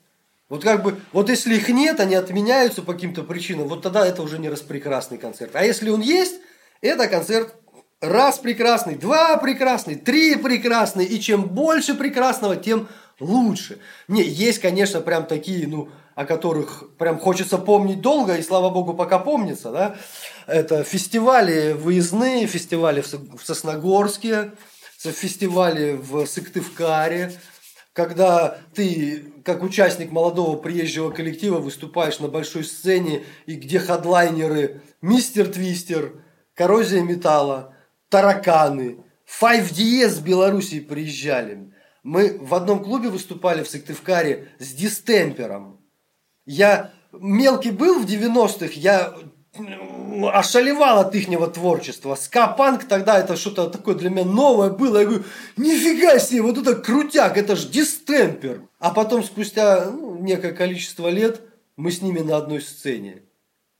Вот 0.47 0.63
как 0.63 0.83
бы, 0.83 0.99
вот 1.11 1.29
если 1.29 1.55
их 1.55 1.69
нет, 1.69 1.99
они 1.99 2.15
отменяются 2.15 2.81
по 2.81 2.93
каким-то 2.93 3.23
причинам, 3.23 3.67
вот 3.67 3.81
тогда 3.81 4.05
это 4.05 4.21
уже 4.21 4.37
не 4.37 4.49
распрекрасный 4.49 5.17
концерт. 5.17 5.55
А 5.55 5.63
если 5.63 5.89
он 5.89 6.01
есть, 6.01 6.35
это 6.81 7.07
концерт 7.07 7.55
раз 8.01 8.37
прекрасный, 8.37 8.95
два 8.95 9.37
прекрасный, 9.37 9.95
три 9.95 10.35
прекрасный. 10.35 11.05
И 11.05 11.19
чем 11.19 11.43
больше 11.43 11.95
прекрасного, 11.95 12.57
тем 12.57 12.89
лучше. 13.19 13.79
Не, 14.07 14.23
есть, 14.23 14.59
конечно, 14.59 15.01
прям 15.01 15.25
такие, 15.25 15.67
ну, 15.67 15.89
о 16.15 16.25
которых 16.25 16.95
прям 16.97 17.19
хочется 17.19 17.57
помнить 17.57 18.01
долго, 18.01 18.35
и 18.35 18.43
слава 18.43 18.69
богу, 18.69 18.93
пока 18.93 19.19
помнится, 19.19 19.71
да. 19.71 19.95
Это 20.47 20.83
фестивали 20.83 21.73
выездные, 21.73 22.47
фестивали 22.47 23.01
в 23.01 23.43
Сосногорске, 23.43 24.51
фестивали 24.97 25.93
в 25.93 26.25
Сыктывкаре, 26.25 27.33
когда 27.93 28.57
ты, 28.73 29.33
как 29.43 29.63
участник 29.63 30.11
молодого 30.11 30.55
приезжего 30.57 31.11
коллектива, 31.11 31.59
выступаешь 31.59 32.19
на 32.19 32.27
большой 32.27 32.63
сцене, 32.63 33.23
и 33.45 33.55
где 33.55 33.79
хадлайнеры 33.79 34.81
Мистер 35.01 35.47
Твистер, 35.47 36.23
Коррозия 36.53 37.01
металла, 37.01 37.75
Тараканы, 38.09 39.03
Five 39.41 39.71
DS 39.71 40.09
с 40.09 40.19
Белоруссии 40.19 40.79
приезжали. 40.79 41.73
Мы 42.03 42.37
в 42.39 42.53
одном 42.53 42.83
клубе 42.83 43.09
выступали 43.09 43.63
в 43.63 43.69
Сыктывкаре 43.69 44.49
с 44.59 44.73
дистемпером. 44.73 45.80
Я 46.45 46.91
мелкий 47.13 47.71
был 47.71 47.99
в 47.99 48.05
90-х, 48.05 48.73
я 48.75 49.13
ошалевал 50.33 50.99
от 50.99 51.13
ихнего 51.15 51.47
творчества. 51.47 52.15
Скапанк 52.15 52.85
тогда 52.85 53.19
это 53.19 53.35
что-то 53.35 53.69
такое 53.69 53.95
для 53.95 54.09
меня 54.09 54.25
новое 54.25 54.69
было. 54.69 54.99
Я 54.99 55.05
говорю, 55.05 55.23
нифига 55.57 56.19
себе, 56.19 56.41
вот 56.41 56.57
это 56.57 56.75
крутяк, 56.75 57.37
это 57.37 57.55
ж 57.55 57.65
дистемпер. 57.65 58.61
А 58.79 58.91
потом 58.91 59.23
спустя 59.23 59.91
ну, 59.91 60.17
некое 60.19 60.51
количество 60.51 61.09
лет 61.09 61.41
мы 61.75 61.91
с 61.91 62.01
ними 62.01 62.19
на 62.19 62.37
одной 62.37 62.61
сцене. 62.61 63.23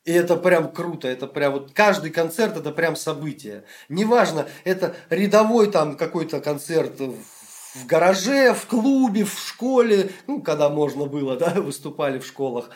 И 0.03 0.11
это 0.11 0.35
прям 0.35 0.71
круто, 0.71 1.07
это 1.07 1.27
прям 1.27 1.53
вот 1.53 1.73
каждый 1.73 2.09
концерт 2.09 2.57
это 2.57 2.71
прям 2.71 2.95
событие. 2.95 3.65
Неважно, 3.87 4.47
это 4.63 4.95
рядовой 5.09 5.71
там 5.71 5.95
какой-то 5.95 6.41
концерт 6.41 6.99
в 6.99 7.40
гараже, 7.85 8.53
в 8.53 8.65
клубе, 8.67 9.23
в 9.23 9.39
школе, 9.39 10.11
ну, 10.27 10.41
когда 10.41 10.69
можно 10.69 11.05
было, 11.05 11.37
да, 11.37 11.49
выступали 11.55 12.19
в 12.19 12.25
школах. 12.25 12.69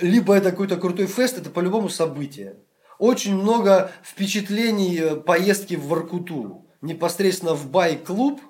Либо 0.00 0.34
это 0.34 0.50
какой-то 0.50 0.76
крутой 0.76 1.06
фест, 1.06 1.38
это 1.38 1.50
по-любому 1.50 1.88
событие. 1.88 2.56
Очень 2.98 3.34
много 3.34 3.90
впечатлений 4.02 4.98
э, 5.00 5.16
поездки 5.16 5.74
в 5.74 5.86
Воркуту. 5.86 6.66
Непосредственно 6.82 7.54
в 7.54 7.70
байк-клуб, 7.70 8.40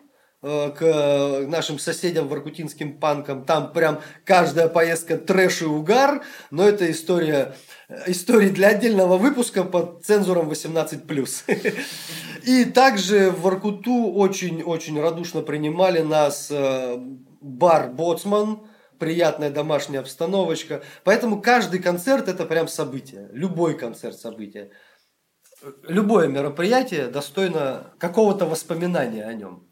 э, 0.42 0.70
к 0.76 1.46
нашим 1.46 1.78
соседям 1.78 2.26
воркутинским 2.28 2.98
панкам. 2.98 3.44
Там 3.44 3.72
прям 3.72 4.00
каждая 4.24 4.68
поездка 4.68 5.16
трэш 5.16 5.62
и 5.62 5.66
угар, 5.66 6.22
но 6.50 6.66
это 6.66 6.90
история, 6.90 7.54
э, 7.88 8.10
история 8.10 8.50
для 8.50 8.68
отдельного 8.68 9.18
выпуска 9.18 9.62
под 9.62 10.04
цензуром 10.04 10.50
18+. 10.50 11.76
И 12.44 12.64
также 12.64 13.30
в 13.30 13.42
Воркуту 13.42 14.12
очень-очень 14.12 15.00
радушно 15.00 15.42
принимали 15.42 16.00
нас 16.00 16.50
бар 17.40 17.90
«Боцман», 17.90 18.66
приятная 18.98 19.50
домашняя 19.50 20.00
обстановочка. 20.00 20.82
Поэтому 21.04 21.40
каждый 21.40 21.80
концерт 21.80 22.28
это 22.28 22.44
прям 22.44 22.68
событие. 22.68 23.28
Любой 23.32 23.76
концерт 23.76 24.18
событие. 24.18 24.70
Любое 25.82 26.28
мероприятие 26.28 27.08
достойно 27.08 27.94
какого-то 27.98 28.46
воспоминания 28.46 29.24
о 29.24 29.32
нем. 29.32 29.69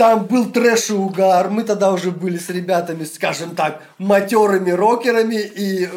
там 0.00 0.24
был 0.24 0.50
трэш 0.50 0.88
и 0.88 0.94
угар. 0.94 1.50
Мы 1.50 1.62
тогда 1.62 1.92
уже 1.92 2.10
были 2.10 2.38
с 2.38 2.48
ребятами, 2.48 3.04
скажем 3.04 3.54
так, 3.54 3.82
матерыми 3.98 4.70
рокерами. 4.70 5.34
И 5.34 5.90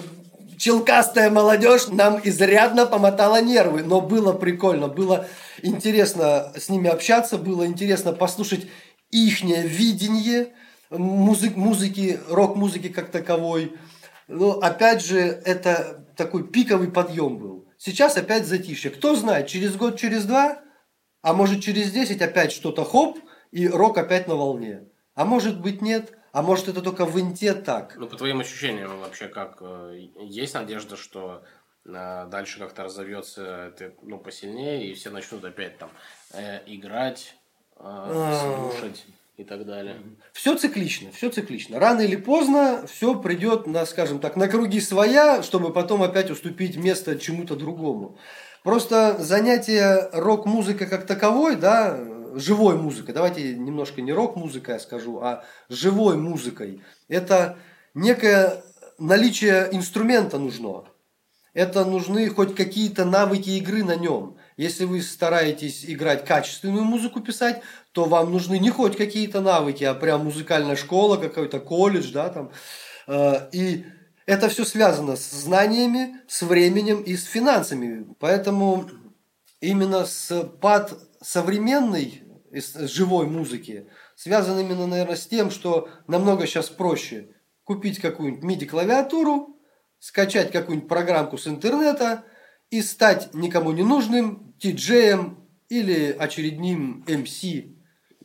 челкастая 0.63 1.29
молодежь 1.29 1.89
нам 1.89 2.21
изрядно 2.23 2.85
помотала 2.85 3.41
нервы, 3.41 3.83
но 3.83 3.99
было 3.99 4.31
прикольно, 4.31 4.87
было 4.87 5.27
интересно 5.61 6.53
с 6.55 6.69
ними 6.69 6.89
общаться, 6.89 7.37
было 7.37 7.65
интересно 7.65 8.13
послушать 8.13 8.67
ихнее 9.11 9.67
видение 9.67 10.53
музык, 10.89 11.57
музыки, 11.57 12.17
рок-музыки 12.29 12.87
как 12.87 13.11
таковой. 13.11 13.73
Но 14.29 14.51
опять 14.51 15.03
же, 15.03 15.17
это 15.19 16.05
такой 16.15 16.47
пиковый 16.47 16.89
подъем 16.89 17.39
был. 17.39 17.67
Сейчас 17.77 18.15
опять 18.15 18.47
затишье. 18.47 18.89
Кто 18.89 19.17
знает, 19.17 19.47
через 19.47 19.75
год, 19.75 19.99
через 19.99 20.23
два, 20.23 20.59
а 21.21 21.33
может 21.33 21.61
через 21.61 21.91
десять 21.91 22.21
опять 22.21 22.53
что-то 22.53 22.85
хоп, 22.85 23.19
и 23.51 23.67
рок 23.67 23.97
опять 23.97 24.29
на 24.29 24.35
волне. 24.35 24.83
А 25.13 25.25
может 25.25 25.59
быть 25.59 25.81
нет. 25.81 26.13
А 26.33 26.41
может 26.41 26.67
это 26.67 26.81
только 26.81 27.05
в 27.05 27.19
Инте 27.19 27.53
так? 27.53 27.95
Ну, 27.95 28.07
по 28.07 28.17
твоим 28.17 28.39
ощущениям 28.39 28.99
вообще 28.99 29.27
как? 29.27 29.57
Э, 29.61 29.95
есть 30.17 30.55
надежда, 30.55 30.97
что 30.97 31.43
э, 31.85 32.27
дальше 32.27 32.57
как-то 32.57 32.83
разовьется 32.83 33.67
это 33.67 33.93
ну, 34.01 34.17
посильнее, 34.17 34.87
и 34.87 34.95
все 34.95 35.11
начнут 35.11 35.45
опять 35.45 35.77
там 35.77 35.91
э, 36.33 36.61
играть, 36.65 37.35
э, 37.75 37.81
а. 37.83 38.71
слушать 38.71 39.05
и 39.37 39.43
так 39.43 39.67
далее. 39.67 40.01
Все 40.31 40.57
циклично, 40.57 41.11
все 41.11 41.29
циклично. 41.29 41.79
Рано 41.79 42.01
или 42.01 42.15
поздно 42.15 42.87
все 42.87 43.13
придет 43.13 43.67
на, 43.67 43.85
скажем 43.85 44.17
так, 44.17 44.35
на 44.35 44.47
круги 44.47 44.81
своя, 44.81 45.43
чтобы 45.43 45.71
потом 45.71 46.01
опять 46.01 46.31
уступить 46.31 46.77
место 46.77 47.19
чему-то 47.19 47.55
другому. 47.55 48.17
Просто 48.63 49.17
занятие 49.19 50.09
рок-музыкой 50.13 50.87
как 50.87 51.05
таковой, 51.05 51.57
да, 51.57 51.95
живой 52.35 52.75
музыкой, 52.75 53.13
давайте 53.13 53.55
немножко 53.55 54.01
не 54.01 54.13
рок-музыкой 54.13 54.79
скажу, 54.79 55.19
а 55.21 55.43
живой 55.69 56.17
музыкой, 56.17 56.81
это 57.07 57.57
некое 57.93 58.63
наличие 58.97 59.69
инструмента 59.71 60.37
нужно. 60.37 60.85
Это 61.53 61.85
нужны 61.85 62.27
хоть 62.29 62.55
какие-то 62.55 63.05
навыки 63.05 63.51
игры 63.51 63.83
на 63.83 63.95
нем. 63.95 64.37
Если 64.57 64.85
вы 64.85 65.03
стараетесь 65.03 65.85
играть 65.85 66.25
качественную 66.25 66.83
музыку 66.83 67.21
писать, 67.21 67.61
то 67.91 68.05
вам 68.05 68.31
нужны 68.31 68.57
не 68.57 68.71
хоть 68.71 68.97
какие-то 68.97 69.39
навыки, 69.39 69.83
а 69.83 69.93
прям 69.93 70.25
музыкальная 70.25 70.75
школа, 70.75 71.17
какой-то 71.17 71.59
колледж, 71.59 72.11
да, 72.11 72.29
там. 72.29 72.51
Э, 73.05 73.49
и 73.51 73.85
это 74.25 74.49
все 74.49 74.65
связано 74.65 75.15
с 75.15 75.29
знаниями, 75.29 76.21
с 76.27 76.41
временем 76.41 77.01
и 77.03 77.15
с 77.15 77.25
финансами. 77.25 78.07
Поэтому 78.19 78.89
именно 79.61 80.05
с 80.05 80.43
под 80.59 80.97
современной 81.21 82.22
живой 82.53 83.27
музыки 83.27 83.89
связан 84.15 84.59
именно, 84.59 84.87
наверное, 84.87 85.15
с 85.15 85.27
тем, 85.27 85.51
что 85.51 85.89
намного 86.07 86.45
сейчас 86.45 86.69
проще 86.69 87.29
купить 87.63 87.99
какую-нибудь 87.99 88.43
MIDI-клавиатуру, 88.43 89.57
скачать 89.99 90.51
какую-нибудь 90.51 90.89
программку 90.89 91.37
с 91.37 91.47
интернета 91.47 92.25
и 92.69 92.81
стать 92.81 93.33
никому 93.33 93.71
не 93.71 93.83
нужным 93.83 94.53
диджеем 94.59 95.47
или 95.69 96.15
очередным 96.17 97.03
MC 97.07 97.72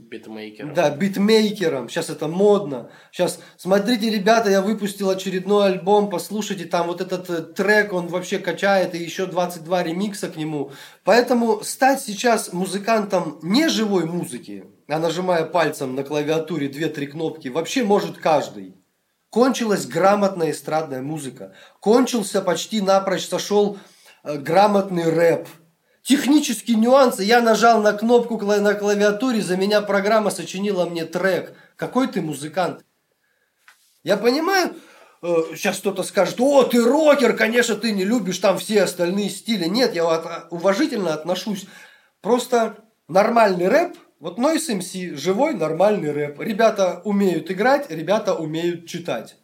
Битмейкером. 0.09 0.75
Да, 0.75 0.91
битмейкером. 0.91 1.89
Сейчас 1.89 2.09
это 2.09 2.29
модно. 2.29 2.91
Сейчас, 3.13 3.41
смотрите, 3.57 4.09
ребята, 4.11 4.51
я 4.51 4.63
выпустил 4.63 5.11
очередной 5.11 5.67
альбом, 5.67 6.09
послушайте, 6.09 6.65
там 6.65 6.87
вот 6.87 7.01
этот 7.01 7.29
э, 7.29 7.43
трек, 7.43 7.93
он 7.93 8.09
вообще 8.09 8.39
качает, 8.39 8.95
и 8.95 8.99
еще 8.99 9.27
22 9.27 9.83
ремикса 9.83 10.29
к 10.29 10.37
нему. 10.37 10.73
Поэтому 11.05 11.63
стать 11.63 12.01
сейчас 12.01 12.53
музыкантом 12.53 13.39
не 13.43 13.69
живой 13.69 14.07
музыки, 14.07 14.65
а 14.89 14.99
нажимая 14.99 15.45
пальцем 15.45 15.95
на 15.95 16.05
клавиатуре 16.05 16.69
2-3 16.69 17.07
кнопки, 17.09 17.49
вообще 17.49 17.85
может 17.85 18.17
каждый. 18.19 18.75
Кончилась 19.31 19.87
грамотная 19.87 20.53
эстрадная 20.53 21.03
музыка. 21.03 21.53
Кончился 21.81 22.41
почти 22.41 22.81
напрочь, 22.81 23.29
сошел 23.29 23.79
э, 24.25 24.39
грамотный 24.39 25.11
рэп– 25.11 25.49
Технические 26.09 26.79
нюансы. 26.79 27.23
Я 27.23 27.43
нажал 27.43 27.83
на 27.83 27.93
кнопку 27.93 28.39
на 28.41 28.73
клавиатуре, 28.73 29.43
за 29.43 29.59
меня 29.59 29.83
программа 29.83 30.31
сочинила 30.31 30.87
мне 30.87 31.05
трек. 31.05 31.55
Какой 31.77 32.09
ты 32.09 32.23
музыкант? 32.23 32.83
Я 34.05 34.17
понимаю, 34.17 34.75
сейчас 35.21 35.81
кто-то 35.81 36.03
скажет, 36.03 36.41
о, 36.41 36.63
ты 36.63 36.83
рокер, 36.83 37.37
конечно, 37.37 37.75
ты 37.75 37.93
не 37.93 38.05
любишь 38.05 38.39
там 38.39 38.57
все 38.57 38.85
остальные 38.85 39.29
стили. 39.29 39.67
Нет, 39.67 39.95
я 39.95 40.09
от- 40.09 40.51
уважительно 40.51 41.13
отношусь. 41.13 41.67
Просто 42.23 42.79
нормальный 43.07 43.69
рэп, 43.69 43.99
вот 44.19 44.39
Noise 44.39 44.79
MC, 44.79 45.15
живой 45.15 45.53
нормальный 45.53 46.13
рэп. 46.13 46.41
Ребята 46.41 47.03
умеют 47.05 47.51
играть, 47.51 47.91
ребята 47.91 48.33
умеют 48.33 48.87
читать. 48.87 49.37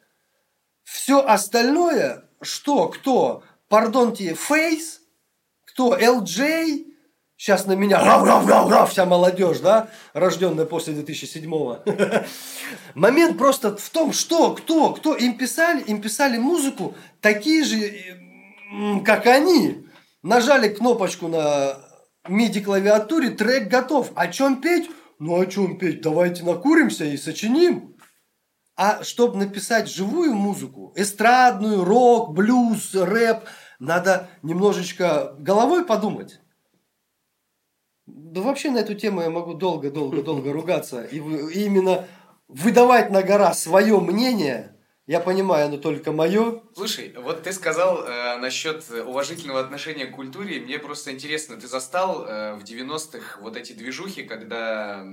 Все 0.83 1.21
остальное, 1.21 2.25
что, 2.41 2.89
кто, 2.89 3.43
пардонте, 3.69 4.33
Фейс, 4.33 5.03
кто, 5.75 5.99
LJ, 5.99 6.87
сейчас 7.37 7.67
на 7.67 7.73
меня, 7.73 7.99
рав, 7.99 8.25
рав, 8.25 8.49
рав, 8.49 8.71
рав, 8.71 8.91
вся 8.91 9.05
молодежь, 9.07 9.59
да, 9.59 9.89
рожденная 10.13 10.67
после 10.67 10.95
2007-го. 10.95 11.83
Момент 12.95 13.37
просто 13.37 13.77
в 13.77 13.91
том, 13.91 14.13
что, 14.13 14.55
кто, 14.55 14.93
кто 14.93 15.17
им 15.17 15.37
писали, 15.37 15.83
им 15.83 16.01
писали 16.01 16.39
музыку 16.39 16.95
такие 17.21 17.65
же, 17.65 17.77
м, 18.73 19.03
как 19.03 19.27
они. 19.27 19.85
Нажали 20.23 20.69
кнопочку 20.69 21.27
на 21.27 21.77
MIDI 22.29 22.61
клавиатуре, 22.61 23.31
трек 23.31 23.69
готов. 23.69 24.13
О 24.15 24.29
чем 24.29 24.61
петь? 24.61 24.89
Ну 25.19 25.41
о 25.41 25.45
чем 25.47 25.77
петь? 25.77 26.01
Давайте 26.03 26.45
накуримся 26.45 27.05
и 27.05 27.17
сочиним. 27.17 27.97
А 28.77 29.03
чтобы 29.03 29.39
написать 29.39 29.89
живую 29.89 30.35
музыку, 30.35 30.93
эстрадную, 30.97 31.85
рок, 31.85 32.33
блюз, 32.33 32.95
рэп, 32.95 33.45
надо 33.85 34.29
немножечко 34.43 35.35
головой 35.39 35.85
подумать. 35.85 36.41
Да 38.07 38.41
вообще 38.41 38.71
на 38.71 38.79
эту 38.79 38.95
тему 38.95 39.23
я 39.23 39.31
могу 39.31 39.55
долго-долго-долго 39.55 40.53
ругаться. 40.59 41.05
И, 41.05 41.19
именно 41.19 42.07
выдавать 42.49 43.11
на 43.11 43.23
гора 43.23 43.55
свое 43.55 43.99
мнение, 44.01 44.77
я 45.07 45.21
понимаю, 45.21 45.67
оно 45.67 45.77
только 45.77 46.13
мое. 46.13 46.63
Слушай, 46.75 47.15
вот 47.17 47.43
ты 47.43 47.53
сказал 47.53 48.05
э, 48.05 48.39
насчет 48.39 48.85
уважительного 48.91 49.61
отношения 49.61 50.07
к 50.07 50.15
культуре. 50.15 50.61
Мне 50.61 50.79
просто 50.79 51.13
интересно, 51.13 51.57
ты 51.57 51.67
застал 51.67 52.25
э, 52.25 52.55
в 52.55 52.65
90-х 52.65 53.41
вот 53.41 53.57
эти 53.57 53.73
движухи, 53.75 54.23
когда 54.23 55.05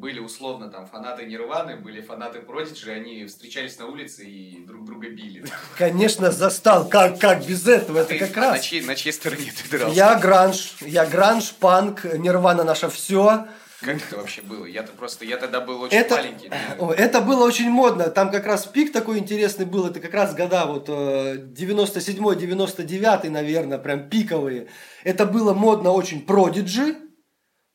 были 0.00 0.18
условно 0.18 0.68
там 0.68 0.86
фанаты 0.86 1.26
Нирваны, 1.26 1.76
были 1.76 2.00
фанаты 2.00 2.40
Продиджи, 2.40 2.90
они 2.90 3.26
встречались 3.26 3.78
на 3.78 3.86
улице 3.86 4.24
и 4.24 4.64
друг 4.66 4.84
друга 4.86 5.10
били. 5.10 5.44
Конечно, 5.76 6.30
застал. 6.30 6.88
Как, 6.88 7.18
как 7.20 7.44
без 7.44 7.66
этого? 7.68 7.98
Это 7.98 8.08
Ты- 8.08 8.18
как 8.18 8.36
а 8.38 8.40
На 8.40 8.50
раз. 8.52 8.62
чьей, 8.62 8.82
на 8.82 8.96
чьей 8.96 9.12
стороне 9.12 9.52
ты 9.54 9.76
дрался? 9.76 9.94
Я 9.94 10.18
гранж. 10.18 10.76
Я 10.80 11.04
гранж, 11.04 11.52
панк, 11.52 12.04
нирвана 12.04 12.64
наше 12.64 12.88
все. 12.88 13.46
Как 13.82 13.96
это 13.96 14.16
вообще 14.16 14.42
было? 14.42 14.66
Я-то 14.66 14.92
просто, 14.92 15.24
я 15.24 15.38
тогда 15.38 15.60
был 15.60 15.80
очень 15.82 15.96
Это, 15.96 16.16
маленький. 16.16 16.50
О, 16.78 16.92
это 16.92 17.20
было 17.22 17.46
очень 17.46 17.70
модно. 17.70 18.10
Там 18.10 18.30
как 18.30 18.44
раз 18.46 18.66
пик 18.66 18.92
такой 18.92 19.18
интересный 19.18 19.64
был. 19.64 19.86
Это 19.86 20.00
как 20.00 20.12
раз 20.12 20.34
года 20.34 20.66
вот 20.66 20.86
э, 20.88 21.36
97-99, 21.36 23.30
наверное, 23.30 23.78
прям 23.78 24.08
пиковые. 24.08 24.68
Это 25.04 25.24
было 25.26 25.54
модно 25.54 25.92
очень 25.92 26.20
продиджи. 26.24 26.96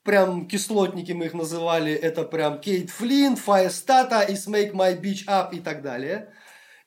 Прям 0.06 0.48
кислотники 0.48 1.14
мы 1.14 1.26
их 1.26 1.34
называли. 1.34 1.92
Это 1.92 2.24
прям 2.24 2.62
Кейт 2.62 2.92
Флинн, 2.92 3.36
Фаестата, 3.36 4.22
и 4.22 4.36
Make 4.36 4.72
My 4.74 5.02
Beach 5.02 5.26
Up 5.28 5.50
и 5.52 5.60
так 5.60 5.82
далее. 5.82 6.32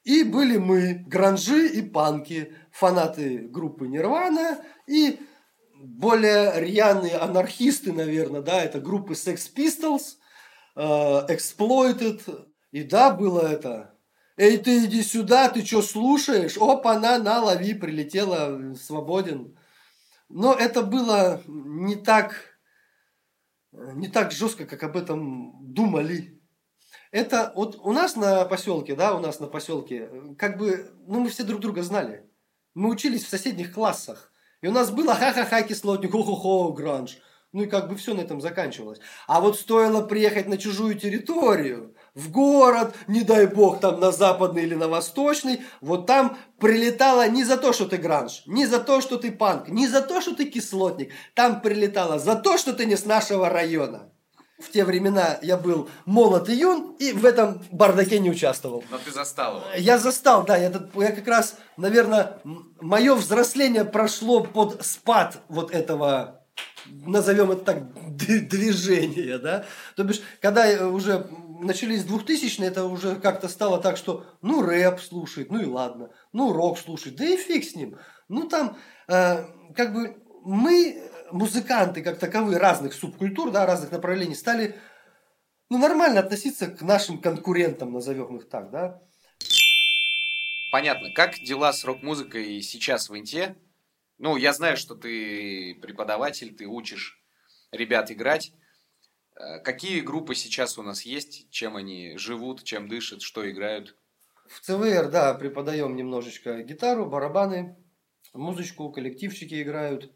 И 0.05 0.23
были 0.23 0.57
мы, 0.57 1.05
гранжи 1.07 1.69
и 1.69 1.83
панки, 1.83 2.55
фанаты 2.71 3.39
группы 3.49 3.89
Нирвана 3.89 4.59
и 4.87 5.19
более 5.75 6.61
рьяные 6.61 7.17
анархисты, 7.17 7.93
наверное, 7.93 8.41
да, 8.41 8.63
это 8.63 8.81
группы 8.81 9.15
Sex 9.15 9.53
Pistols, 9.55 10.17
э, 10.77 10.81
Exploited. 11.29 12.47
И 12.71 12.85
да, 12.85 13.11
было 13.11 13.41
это. 13.41 13.95
Эй, 14.37 14.59
ты 14.59 14.85
иди 14.85 15.03
сюда, 15.03 15.49
ты 15.49 15.65
что 15.65 15.83
слушаешь? 15.83 16.57
Опа, 16.57 16.97
на, 17.01 17.19
на, 17.19 17.43
лови, 17.43 17.75
прилетела, 17.75 18.75
свободен. 18.77 19.59
Но 20.29 20.55
это 20.55 20.83
было 20.83 21.43
не 21.49 21.97
так, 21.97 22.58
не 23.95 24.09
так 24.09 24.33
жестко, 24.33 24.67
как 24.67 24.83
об 24.83 24.97
этом 24.97 25.73
думали. 25.73 26.41
Это 27.11 27.53
вот 27.55 27.79
у 27.83 27.93
нас 27.93 28.17
на 28.17 28.45
поселке, 28.45 28.95
да, 28.95 29.15
у 29.15 29.21
нас 29.21 29.41
на 29.41 29.47
поселке, 29.47 30.09
э, 30.11 30.35
как 30.37 30.59
бы, 30.59 30.91
ну, 31.07 31.21
мы 31.21 31.29
все 31.29 31.45
друг 31.45 31.61
друга 31.61 31.83
знали. 31.83 32.29
Мы 32.75 32.91
учились 32.91 33.25
в 33.25 33.29
соседних 33.29 33.73
классах. 33.73 34.31
И 34.61 34.67
у 34.67 34.73
нас 34.73 34.91
было 34.91 35.15
ха-ха-ха 35.15 35.63
кислотник, 35.63 36.13
хо-хо-хо, 36.13 36.73
гранж. 36.73 37.19
Ну 37.53 37.63
и 37.63 37.67
как 37.67 37.89
бы 37.89 37.97
все 37.97 38.15
на 38.15 38.21
этом 38.21 38.41
заканчивалось. 38.41 39.01
А 39.27 39.41
вот 39.41 39.59
стоило 39.59 40.07
приехать 40.07 40.49
на 40.49 40.59
чужую 40.59 40.99
территорию, 40.99 41.95
в 42.15 42.31
город, 42.31 42.95
не 43.07 43.23
дай 43.23 43.47
бог, 43.47 43.81
там 43.81 44.01
на 44.01 44.13
западный 44.13 44.63
или 44.63 44.75
на 44.75 44.89
восточный, 44.89 45.63
вот 45.81 46.07
там 46.07 46.37
прилетало 46.59 47.29
не 47.29 47.45
за 47.45 47.57
то, 47.57 47.73
что 47.73 47.87
ты 47.87 47.97
гранж, 47.97 48.43
не 48.47 48.67
за 48.67 48.81
то, 48.81 49.01
что 49.01 49.17
ты 49.17 49.31
панк, 49.31 49.69
не 49.69 49.87
за 49.87 50.01
то, 50.01 50.21
что 50.21 50.35
ты 50.35 50.47
кислотник. 50.47 51.13
Там 51.35 51.61
прилетало 51.61 52.19
за 52.19 52.35
то, 52.35 52.59
что 52.59 52.73
ты 52.73 52.87
не 52.87 52.97
с 52.97 53.05
нашего 53.05 53.49
района. 53.49 54.11
В 54.59 54.73
те 54.73 54.85
времена 54.85 55.39
я 55.41 55.57
был 55.57 55.89
молод 56.05 56.49
и 56.49 56.55
юн, 56.55 56.97
и 56.99 57.13
в 57.13 57.25
этом 57.25 57.63
бардаке 57.71 58.19
не 58.19 58.29
участвовал. 58.29 58.83
Но 58.91 58.99
ты 58.99 59.13
застал 59.13 59.59
его. 59.59 59.67
Я 59.77 59.99
застал, 59.99 60.45
да, 60.45 60.57
я, 60.57 60.73
я 60.97 61.13
как 61.13 61.29
раз, 61.29 61.55
наверное, 61.77 62.41
мое 62.81 63.15
взросление 63.15 63.85
прошло 63.85 64.43
под 64.43 64.85
спад 64.85 65.39
вот 65.49 65.71
этого, 65.71 66.38
назовем 67.07 67.51
это 67.51 67.65
так, 67.65 68.17
д- 68.17 68.41
движения, 68.41 69.39
да. 69.39 69.65
То 69.97 70.05
бишь, 70.05 70.21
когда 70.41 70.67
э, 70.71 70.85
уже 70.85 71.27
начались 71.61 72.05
2000 72.05 72.63
это 72.63 72.85
уже 72.85 73.17
как-то 73.17 73.49
стало 73.49 73.81
так, 73.81 73.97
что 73.97 74.25
ну 74.43 74.63
рэп 74.63 75.01
слушает, 75.01 75.51
ну 75.51 75.61
и 75.61 75.67
ладно, 75.67 76.11
ну 76.33 76.53
рок 76.53 76.79
слушает, 76.79 77.17
да 77.17 77.25
и 77.25 77.37
фиг 77.37 77.65
с 77.65 77.75
ним. 77.75 77.97
Ну 78.29 78.49
там, 78.49 78.77
э, 79.09 79.45
как 79.75 79.93
бы 79.93 80.17
мы, 80.45 81.03
музыканты 81.31 82.03
как 82.03 82.19
таковые 82.19 82.59
разных 82.59 82.95
субкультур, 82.95 83.51
да, 83.51 83.67
разных 83.67 83.91
направлений, 83.91 84.35
стали 84.35 84.77
ну, 85.71 85.79
нормально 85.79 86.21
относиться 86.21 86.69
к 86.69 86.81
нашим 86.83 87.21
конкурентам, 87.21 87.93
назовем 87.93 88.37
их 88.37 88.49
так, 88.49 88.71
да. 88.71 89.03
Понятно. 90.71 91.11
Как 91.15 91.35
дела 91.41 91.73
с 91.73 91.85
рок-музыкой 91.85 92.61
сейчас 92.63 93.09
в 93.09 93.17
Инте? 93.17 93.57
Ну, 94.19 94.37
я 94.37 94.53
знаю, 94.53 94.77
что 94.77 94.95
ты 94.95 95.77
преподаватель, 95.81 96.55
ты 96.55 96.67
учишь 96.67 97.23
ребят 97.71 98.11
играть. 98.11 98.53
Э, 99.37 99.61
Какие 99.61 100.01
группы 100.01 100.35
сейчас 100.35 100.79
у 100.79 100.83
нас 100.83 101.03
есть? 101.03 101.49
Чем 101.51 101.77
они 101.77 102.17
живут, 102.17 102.65
чем 102.65 102.89
дышат, 102.89 103.23
что 103.23 103.49
играют? 103.49 103.97
В 104.49 104.61
ЦВР, 104.61 105.09
да, 105.11 105.35
преподаем 105.35 105.95
немножечко 105.95 106.63
гитару, 106.63 107.07
барабаны, 107.07 107.77
музычку, 108.33 108.91
коллективчики 108.91 109.63
играют. 109.63 110.13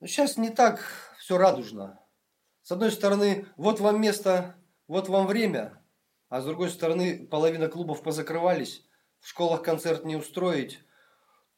Но 0.00 0.06
сейчас 0.06 0.36
не 0.36 0.50
так 0.50 0.80
все 1.18 1.38
радужно. 1.38 2.00
С 2.62 2.72
одной 2.72 2.90
стороны, 2.92 3.46
вот 3.56 3.80
вам 3.80 4.00
место, 4.00 4.56
вот 4.86 5.08
вам 5.08 5.26
время, 5.26 5.82
а 6.28 6.42
с 6.42 6.44
другой 6.44 6.68
стороны, 6.68 7.26
половина 7.26 7.68
клубов 7.68 8.02
позакрывались, 8.02 8.84
в 9.20 9.28
школах 9.28 9.62
концерт 9.62 10.04
не 10.04 10.16
устроить. 10.16 10.80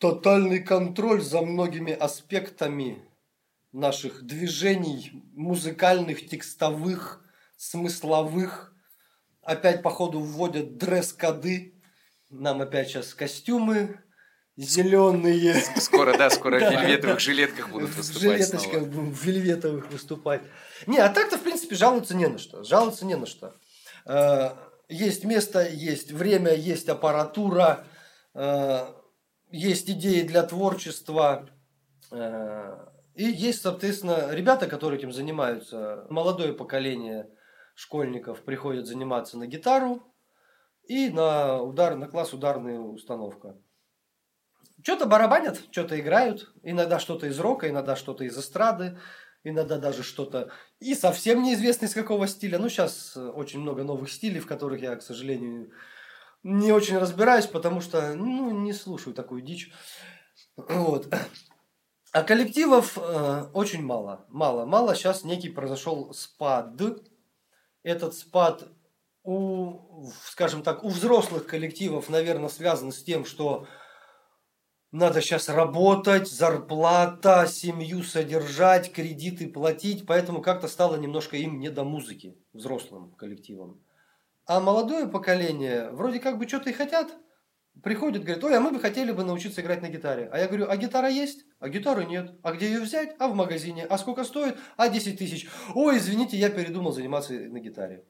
Тотальный 0.00 0.60
контроль 0.60 1.20
за 1.20 1.42
многими 1.42 1.92
аспектами 1.92 3.04
наших 3.70 4.22
движений, 4.22 5.12
музыкальных, 5.34 6.26
текстовых, 6.26 7.22
смысловых. 7.58 8.72
Опять, 9.42 9.82
походу, 9.82 10.20
вводят 10.20 10.78
дресс-коды. 10.78 11.74
Нам 12.30 12.62
опять 12.62 12.88
сейчас 12.88 13.12
костюмы 13.12 14.00
зеленые. 14.56 15.54
Скоро, 15.76 16.16
да, 16.16 16.30
скоро 16.30 16.58
в 16.70 16.72
вельветовых 16.72 17.20
жилетках 17.20 17.68
будут 17.68 17.90
В 17.90 17.96
выступать 17.98 18.22
жилеточках, 18.22 18.70
снова. 18.72 18.84
будем 18.86 19.12
в 19.12 19.22
вельветовых 19.22 19.90
выступать. 19.90 20.40
Не, 20.86 20.96
а 20.98 21.10
так-то, 21.10 21.36
в 21.36 21.42
принципе, 21.42 21.76
жаловаться 21.76 22.16
не 22.16 22.26
на 22.26 22.38
что. 22.38 22.64
Жаловаться 22.64 23.04
не 23.04 23.16
на 23.16 23.26
что. 23.26 23.54
Э, 24.06 24.52
Есть 24.88 25.24
место, 25.24 25.68
есть 25.68 26.10
время, 26.10 26.54
есть 26.54 26.88
аппаратура, 26.88 27.84
э, 28.34 28.86
есть 29.50 29.90
идеи 29.90 30.22
для 30.22 30.42
творчества. 30.42 31.48
э, 32.10 32.86
И 33.14 33.24
есть, 33.24 33.62
соответственно, 33.62 34.28
ребята, 34.30 34.66
которые 34.66 34.98
этим 34.98 35.12
занимаются. 35.12 36.06
Молодое 36.10 36.52
поколение 36.52 37.28
школьников 37.74 38.42
приходят 38.42 38.86
заниматься 38.86 39.38
на 39.38 39.46
гитару 39.46 40.02
и 40.86 41.10
на, 41.10 41.60
удар, 41.60 41.96
на 41.96 42.08
класс 42.08 42.32
ударная 42.32 42.78
установка. 42.78 43.56
Что-то 44.82 45.06
барабанят, 45.06 45.60
что-то 45.70 45.98
играют. 46.00 46.52
Иногда 46.62 46.98
что-то 46.98 47.26
из 47.26 47.38
рока, 47.38 47.68
иногда 47.68 47.96
что-то 47.96 48.24
из 48.24 48.38
эстрады, 48.38 48.98
иногда 49.44 49.78
даже 49.78 50.02
что-то 50.02 50.50
и 50.78 50.94
совсем 50.94 51.42
неизвестно 51.42 51.86
из 51.86 51.94
какого 51.94 52.26
стиля. 52.26 52.58
Ну, 52.58 52.68
сейчас 52.68 53.16
очень 53.16 53.60
много 53.60 53.82
новых 53.84 54.10
стилей, 54.10 54.40
в 54.40 54.46
которых 54.46 54.80
я, 54.80 54.96
к 54.96 55.02
сожалению, 55.02 55.70
не 56.42 56.72
очень 56.72 56.98
разбираюсь, 56.98 57.46
потому 57.46 57.80
что, 57.80 58.14
ну, 58.14 58.50
не 58.50 58.72
слушаю 58.72 59.14
такую 59.14 59.42
дичь. 59.42 59.72
Вот. 60.56 61.12
А 62.12 62.22
коллективов 62.22 62.98
э, 62.98 63.44
очень 63.52 63.82
мало. 63.82 64.26
Мало, 64.28 64.66
мало. 64.66 64.94
Сейчас 64.94 65.24
некий 65.24 65.48
произошел 65.48 66.12
спад. 66.12 66.80
Этот 67.82 68.14
спад 68.14 68.68
у, 69.22 70.10
скажем 70.24 70.62
так, 70.62 70.82
у 70.82 70.88
взрослых 70.88 71.46
коллективов, 71.46 72.08
наверное, 72.08 72.48
связан 72.48 72.90
с 72.92 73.02
тем, 73.02 73.24
что 73.24 73.66
надо 74.92 75.20
сейчас 75.20 75.48
работать, 75.48 76.28
зарплата, 76.28 77.46
семью 77.46 78.02
содержать, 78.02 78.92
кредиты 78.92 79.48
платить, 79.48 80.04
поэтому 80.04 80.42
как-то 80.42 80.66
стало 80.66 80.96
немножко 80.96 81.36
им 81.36 81.60
не 81.60 81.70
до 81.70 81.84
музыки, 81.84 82.36
взрослым 82.52 83.12
коллективам. 83.12 83.80
А 84.50 84.58
молодое 84.58 85.06
поколение 85.06 85.90
вроде 85.92 86.18
как 86.18 86.36
бы 86.36 86.48
что-то 86.48 86.70
и 86.70 86.72
хотят, 86.72 87.16
приходят, 87.84 88.24
говорят, 88.24 88.42
ой, 88.42 88.56
а 88.56 88.60
мы 88.60 88.72
бы 88.72 88.80
хотели 88.80 89.12
бы 89.12 89.22
научиться 89.22 89.60
играть 89.60 89.80
на 89.80 89.88
гитаре. 89.88 90.28
А 90.32 90.40
я 90.40 90.48
говорю, 90.48 90.66
а 90.68 90.76
гитара 90.76 91.08
есть? 91.08 91.44
А 91.60 91.68
гитары 91.68 92.04
нет. 92.04 92.32
А 92.42 92.50
где 92.50 92.66
ее 92.66 92.80
взять? 92.80 93.14
А 93.20 93.28
в 93.28 93.36
магазине. 93.36 93.86
А 93.86 93.96
сколько 93.96 94.24
стоит? 94.24 94.58
А 94.76 94.88
10 94.88 95.16
тысяч. 95.20 95.48
Ой, 95.76 95.98
извините, 95.98 96.36
я 96.36 96.50
передумал 96.50 96.90
заниматься 96.90 97.32
на 97.32 97.60
гитаре. 97.60 98.04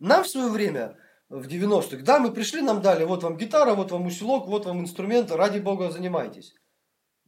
Нам 0.00 0.24
в 0.24 0.28
свое 0.28 0.48
время 0.48 0.96
в 1.28 1.46
90-х. 1.46 1.98
Да, 1.98 2.18
мы 2.18 2.32
пришли, 2.32 2.62
нам 2.62 2.82
дали, 2.82 3.04
вот 3.04 3.22
вам 3.22 3.36
гитара, 3.36 3.76
вот 3.76 3.92
вам 3.92 4.06
усилок, 4.06 4.48
вот 4.48 4.66
вам 4.66 4.80
инструмент, 4.80 5.30
ради 5.30 5.60
бога 5.60 5.92
занимайтесь. 5.92 6.56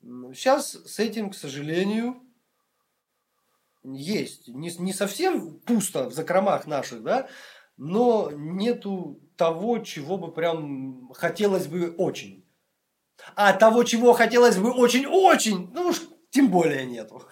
Сейчас 0.03 0.73
с 0.73 0.99
этим, 0.99 1.31
к 1.31 1.37
сожалению, 1.37 2.25
есть. 3.85 4.49
Не, 4.49 4.71
не 4.79 4.93
совсем 4.93 5.61
пусто 5.61 6.11
в 6.11 6.13
закромах 6.13 6.67
наших, 6.67 7.05
да, 7.05 7.29
но 7.79 8.31
нету 8.33 9.21
того, 9.37 9.79
чего 9.79 10.19
бы 10.19 10.33
прям 10.33 11.11
хотелось 11.15 11.69
бы 11.69 11.95
очень. 11.97 12.45
А 13.35 13.53
того, 13.53 13.85
чего 13.85 14.13
хотелось 14.13 14.59
бы 14.59 14.71
очень-очень, 14.73 15.71
ну 15.73 15.89
уж 15.89 16.03
тем 16.31 16.51
более 16.51 16.85
нету. 16.85 17.23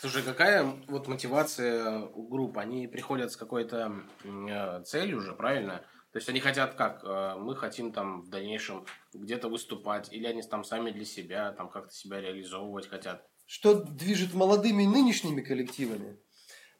Слушай, 0.00 0.22
какая 0.22 0.64
вот 0.86 1.08
мотивация 1.08 2.00
у 2.00 2.28
групп? 2.28 2.58
Они 2.58 2.86
приходят 2.86 3.32
с 3.32 3.36
какой-то 3.36 4.02
э, 4.24 4.82
целью 4.84 5.18
уже, 5.18 5.32
правильно? 5.32 5.82
То 6.12 6.18
есть 6.18 6.28
они 6.28 6.40
хотят 6.40 6.74
как? 6.74 7.02
Э, 7.04 7.36
мы 7.38 7.56
хотим 7.56 7.90
там 7.90 8.20
в 8.22 8.28
дальнейшем 8.28 8.84
где-то 9.14 9.48
выступать, 9.48 10.12
или 10.12 10.26
они 10.26 10.42
там 10.42 10.62
сами 10.62 10.90
для 10.90 11.04
себя, 11.04 11.52
там 11.52 11.70
как-то 11.70 11.92
себя 11.92 12.20
реализовывать 12.20 12.88
хотят? 12.88 13.26
Что 13.46 13.74
движет 13.74 14.34
молодыми 14.34 14.84
нынешними 14.84 15.40
коллективами? 15.40 16.18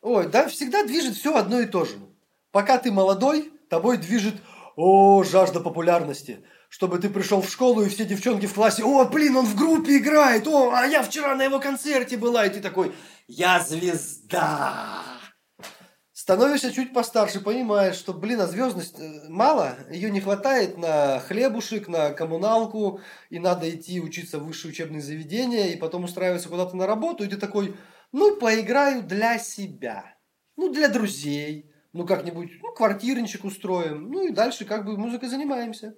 Ой, 0.03 0.29
да, 0.29 0.49
всегда 0.49 0.85
движет 0.85 1.15
все 1.15 1.35
одно 1.35 1.61
и 1.61 1.67
то 1.67 1.87
же. 1.87 1.97
Пока 2.55 2.79
ты 2.79 2.93
молодой, 2.93 3.53
тобой 3.69 3.97
движет 3.99 4.37
о, 4.77 5.25
жажда 5.25 5.59
популярности. 5.59 6.45
Чтобы 6.69 7.01
ты 7.01 7.11
пришел 7.11 7.43
в 7.43 7.51
школу, 7.51 7.83
и 7.83 7.89
все 7.89 8.05
девчонки 8.05 8.47
в 8.47 8.55
классе, 8.55 8.85
о, 8.85 9.05
блин, 9.07 9.35
он 9.35 9.45
в 9.45 9.57
группе 9.57 9.97
играет, 9.97 10.47
о, 10.47 10.71
а 10.73 10.87
я 10.87 11.03
вчера 11.03 11.35
на 11.35 11.43
его 11.43 11.59
концерте 11.59 12.17
была, 12.17 12.47
и 12.47 12.51
ты 12.51 12.61
такой, 12.61 12.95
я 13.27 13.59
звезда. 13.59 15.03
Становишься 16.13 16.73
чуть 16.73 16.93
постарше, 16.93 17.41
понимаешь, 17.41 17.97
что, 17.97 18.13
блин, 18.13 18.41
а 18.41 18.47
звездность 18.47 19.01
э, 19.01 19.29
мало, 19.29 19.77
ее 19.91 20.13
не 20.13 20.21
хватает 20.21 20.79
на 20.79 21.19
хлебушек, 21.19 21.89
на 21.89 22.11
коммуналку, 22.11 23.01
и 23.31 23.41
надо 23.41 23.69
идти 23.69 24.01
учиться 24.01 24.39
в 24.39 24.47
высшее 24.47 24.71
учебное 24.71 25.01
заведение, 25.01 25.73
и 25.73 25.77
потом 25.77 26.05
устраиваться 26.05 26.49
куда-то 26.49 26.77
на 26.77 26.87
работу, 26.87 27.25
и 27.25 27.29
ты 27.29 27.37
такой, 27.37 27.77
ну, 28.13 28.37
поиграю 28.37 29.03
для 29.03 29.41
себя, 29.41 30.05
ну, 30.57 30.73
для 30.73 30.87
друзей, 30.87 31.74
ну, 31.95 32.05
как-нибудь, 32.05 32.51
ну, 32.61 32.73
квартирничек 32.73 33.45
устроим, 33.45 34.11
ну, 34.11 34.27
и 34.27 34.33
дальше 34.33 34.65
как 34.65 34.85
бы 34.85 34.99
музыкой 34.99 35.29
занимаемся. 35.29 35.97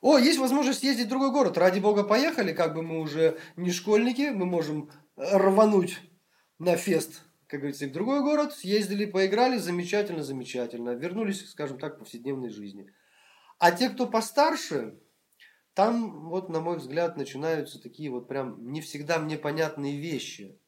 О, 0.00 0.16
есть 0.16 0.38
возможность 0.38 0.82
ездить 0.82 1.06
в 1.06 1.10
другой 1.10 1.30
город. 1.30 1.58
Ради 1.58 1.80
бога, 1.80 2.02
поехали. 2.02 2.54
Как 2.54 2.74
бы 2.74 2.82
мы 2.82 3.00
уже 3.00 3.38
не 3.56 3.70
школьники, 3.70 4.30
мы 4.30 4.46
можем 4.46 4.90
рвануть 5.16 5.98
на 6.58 6.76
фест, 6.76 7.24
как 7.46 7.60
говорится, 7.60 7.86
в 7.86 7.92
другой 7.92 8.22
город. 8.22 8.54
Съездили, 8.54 9.04
поиграли, 9.04 9.58
замечательно, 9.58 10.22
замечательно. 10.22 10.90
Вернулись, 10.90 11.50
скажем 11.50 11.78
так, 11.78 11.96
к 11.96 11.98
повседневной 11.98 12.48
жизни. 12.48 12.90
А 13.58 13.70
те, 13.72 13.90
кто 13.90 14.06
постарше, 14.06 14.98
там, 15.74 16.30
вот, 16.30 16.48
на 16.48 16.60
мой 16.60 16.78
взгляд, 16.78 17.18
начинаются 17.18 17.82
такие 17.82 18.10
вот 18.10 18.28
прям 18.28 18.72
не 18.72 18.80
всегда 18.80 19.18
мне 19.18 19.36
понятные 19.36 19.98
вещи. 20.00 20.58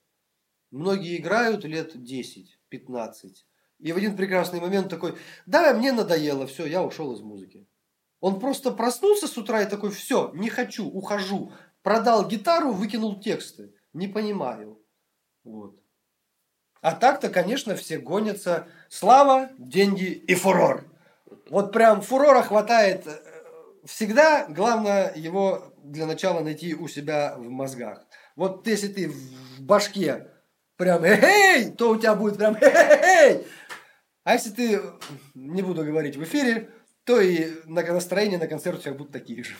Многие 0.70 1.16
играют 1.16 1.64
лет 1.64 1.96
10-15. 1.96 3.46
И 3.80 3.92
в 3.92 3.96
один 3.96 4.16
прекрасный 4.16 4.60
момент 4.60 4.88
такой, 4.88 5.16
да, 5.46 5.72
мне 5.72 5.92
надоело, 5.92 6.46
все, 6.46 6.66
я 6.66 6.82
ушел 6.82 7.14
из 7.14 7.20
музыки. 7.20 7.66
Он 8.20 8.38
просто 8.38 8.70
проснулся 8.70 9.26
с 9.26 9.36
утра 9.38 9.62
и 9.62 9.68
такой, 9.68 9.90
все, 9.90 10.30
не 10.34 10.50
хочу, 10.50 10.86
ухожу. 10.86 11.52
Продал 11.82 12.28
гитару, 12.28 12.72
выкинул 12.72 13.18
тексты. 13.20 13.74
Не 13.94 14.06
понимаю. 14.06 14.78
Вот. 15.44 15.80
А 16.82 16.92
так-то, 16.92 17.30
конечно, 17.30 17.74
все 17.74 17.98
гонятся. 17.98 18.68
Слава, 18.90 19.50
деньги 19.58 20.04
и 20.04 20.34
фурор. 20.34 20.84
Вот 21.48 21.72
прям 21.72 22.02
фурора 22.02 22.42
хватает 22.42 23.06
э, 23.06 23.18
всегда. 23.84 24.46
Главное 24.48 25.12
его 25.14 25.72
для 25.82 26.06
начала 26.06 26.40
найти 26.40 26.74
у 26.74 26.88
себя 26.88 27.34
в 27.36 27.48
мозгах. 27.48 28.04
Вот 28.36 28.66
если 28.66 28.88
ты 28.88 29.08
в 29.08 29.60
башке 29.62 30.28
прям 30.76 31.04
эй, 31.04 31.70
то 31.70 31.90
у 31.90 31.96
тебя 31.96 32.14
будет 32.14 32.36
прям 32.36 32.56
эй. 32.60 33.46
А 34.24 34.34
если 34.34 34.50
ты, 34.50 34.80
не 35.34 35.62
буду 35.62 35.84
говорить 35.84 36.16
в 36.16 36.22
эфире, 36.24 36.70
то 37.04 37.20
и 37.20 37.48
настроение 37.66 38.38
на 38.38 38.46
концерт 38.46 38.78
у 38.78 38.82
тебя 38.82 38.94
будут 38.94 39.12
такие 39.12 39.42
же. 39.42 39.54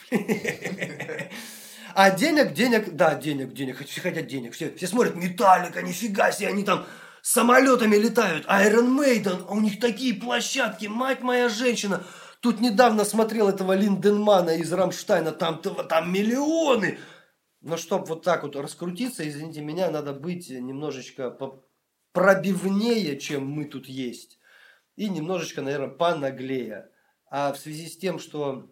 А 1.93 2.11
денег, 2.13 2.53
денег, 2.53 2.95
да, 2.95 3.17
денег, 3.17 3.53
денег, 3.53 3.85
все 3.85 4.01
хотят 4.01 4.27
денег. 4.27 4.55
Все, 4.55 4.73
все 4.73 4.87
смотрят, 4.87 5.17
Металлика, 5.17 5.83
нифига 5.83 6.31
себе, 6.31 6.49
они 6.49 6.63
там 6.63 6.87
самолетами 7.23 7.97
летают. 7.97 8.47
Iron 8.47 8.97
Maiden, 8.97 9.47
а 9.49 9.55
у 9.55 9.61
них 9.61 9.81
такие 9.81 10.15
площадки, 10.15 10.87
мать 10.87 11.21
моя 11.21 11.49
женщина. 11.49 12.05
Тут 12.41 12.61
недавно 12.61 13.05
смотрел 13.05 13.49
этого 13.49 13.73
Линденмана 13.73 14.51
из 14.51 14.73
Рамштайна, 14.73 15.33
там, 15.33 15.61
там 15.61 16.13
миллионы. 16.13 16.99
Но 17.61 17.77
чтобы 17.77 18.07
вот 18.07 18.23
так 18.23 18.45
вот 18.45 18.57
раскрутиться, 18.57 19.29
извините 19.29 19.61
меня, 19.61 19.91
надо 19.91 20.13
быть 20.13 20.49
немножечко 20.49 21.37
пробивнее, 22.13 23.19
чем 23.19 23.47
мы 23.47 23.65
тут 23.67 23.87
есть. 23.87 24.40
И 25.01 25.09
немножечко, 25.09 25.63
наверное, 25.63 25.89
понаглее. 25.89 26.91
А 27.31 27.55
в 27.55 27.59
связи 27.59 27.89
с 27.89 27.97
тем, 27.97 28.19
что 28.19 28.69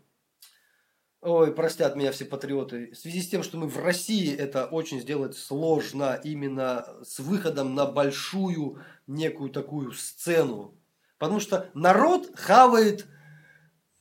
Ой, 1.23 1.55
простят 1.55 1.97
меня 1.97 2.13
все 2.13 2.27
патриоты. 2.27 2.93
В 2.93 2.99
связи 2.99 3.23
с 3.23 3.31
тем, 3.31 3.43
что 3.43 3.57
мы 3.57 3.67
в 3.67 3.79
России 3.79 4.37
это 4.37 4.67
очень 4.67 5.01
сделать 5.01 5.39
сложно 5.39 6.21
именно 6.23 6.85
с 7.03 7.19
выходом 7.19 7.75
на 7.75 7.87
большую 7.87 8.85
некую 9.07 9.49
такую 9.49 9.93
сцену. 9.93 10.79
Потому 11.17 11.41
что 11.41 11.71
народ 11.73 12.31
хавает 12.35 13.07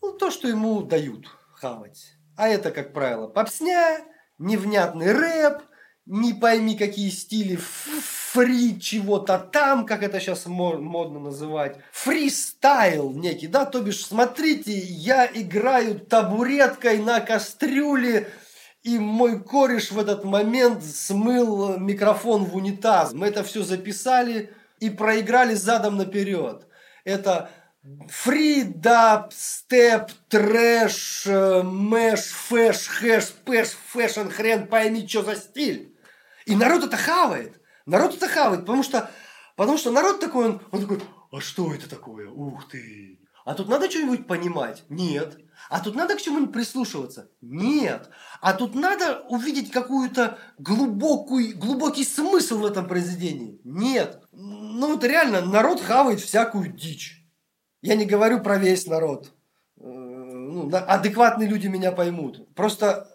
ну, 0.02 0.12
то, 0.12 0.30
что 0.30 0.50
ему 0.50 0.82
дают 0.82 1.28
хавать. 1.54 2.12
А 2.36 2.50
это, 2.50 2.72
как 2.72 2.92
правило, 2.92 3.28
попсня, 3.28 4.02
невнятный 4.38 5.14
рэп, 5.14 5.62
не 6.06 6.34
пойми 6.34 6.78
какие 6.78 7.10
стили 7.10 7.56
фри 8.32 8.80
чего-то 8.80 9.38
там, 9.38 9.86
как 9.86 10.04
это 10.04 10.20
сейчас 10.20 10.46
модно 10.48 11.20
называть, 11.20 11.78
фристайл 11.92 13.12
некий, 13.12 13.48
да, 13.48 13.66
то 13.66 13.82
бишь, 13.82 14.06
смотрите, 14.06 14.78
я 14.78 15.26
играю 15.26 16.00
табуреткой 16.00 17.00
на 17.00 17.22
кастрюле, 17.22 18.28
и 18.84 19.00
мой 19.00 19.42
кореш 19.42 19.92
в 19.92 20.00
этот 20.00 20.24
момент 20.24 20.84
смыл 20.84 21.78
микрофон 21.78 22.46
в 22.46 22.56
унитаз. 22.56 23.14
Мы 23.14 23.28
это 23.28 23.44
все 23.44 23.64
записали 23.64 24.54
и 24.80 24.90
проиграли 24.90 25.56
задом 25.56 25.98
наперед. 25.98 26.68
Это 27.04 27.50
free, 28.10 28.64
dub, 28.64 29.34
step, 29.34 30.12
trash, 30.30 31.26
mash, 31.64 32.20
fash, 32.20 32.88
hash, 32.88 33.32
pash, 33.46 33.70
fashion, 33.88 34.30
хрен 34.30 34.68
пойми, 34.68 35.08
что 35.08 35.24
за 35.24 35.36
стиль. 35.36 35.94
И 36.46 36.56
народ 36.56 36.84
это 36.86 36.96
хавает. 36.96 37.60
Народ 37.88 38.14
это 38.14 38.28
хавает, 38.28 38.62
потому 38.62 38.84
что, 38.84 39.10
потому 39.56 39.78
что 39.78 39.92
народ 39.92 40.20
такой, 40.20 40.46
он, 40.46 40.62
он 40.72 40.82
такой, 40.82 41.02
а 41.32 41.40
что 41.40 41.74
это 41.74 41.90
такое? 41.90 42.30
Ух 42.30 42.68
ты! 42.68 43.20
А 43.46 43.54
тут 43.54 43.70
надо 43.70 43.90
что-нибудь 43.90 44.28
понимать? 44.28 44.84
Нет. 44.90 45.38
А 45.70 45.80
тут 45.80 45.96
надо 45.96 46.16
к 46.16 46.22
чему-нибудь 46.22 46.54
прислушиваться? 46.54 47.32
Нет. 47.40 48.10
А 48.42 48.54
тут 48.54 48.76
надо 48.76 49.22
увидеть 49.30 49.72
какую-то 49.72 50.38
глубокую, 50.58 51.58
глубокий 51.58 52.04
смысл 52.04 52.60
в 52.60 52.66
этом 52.66 52.90
произведении? 52.90 53.62
Нет. 53.64 54.22
Ну 54.34 54.92
вот 54.92 55.04
реально, 55.06 55.42
народ 55.42 55.80
хавает 55.80 56.20
всякую 56.20 56.74
дичь. 56.74 57.26
Я 57.82 57.96
не 57.96 58.06
говорю 58.06 58.42
про 58.42 58.58
весь 58.58 58.86
народ. 58.86 59.32
Э, 59.80 59.84
ну, 59.86 60.70
адекватные 60.74 61.48
люди 61.48 61.68
меня 61.68 61.94
поймут. 61.94 62.54
Просто 62.54 63.10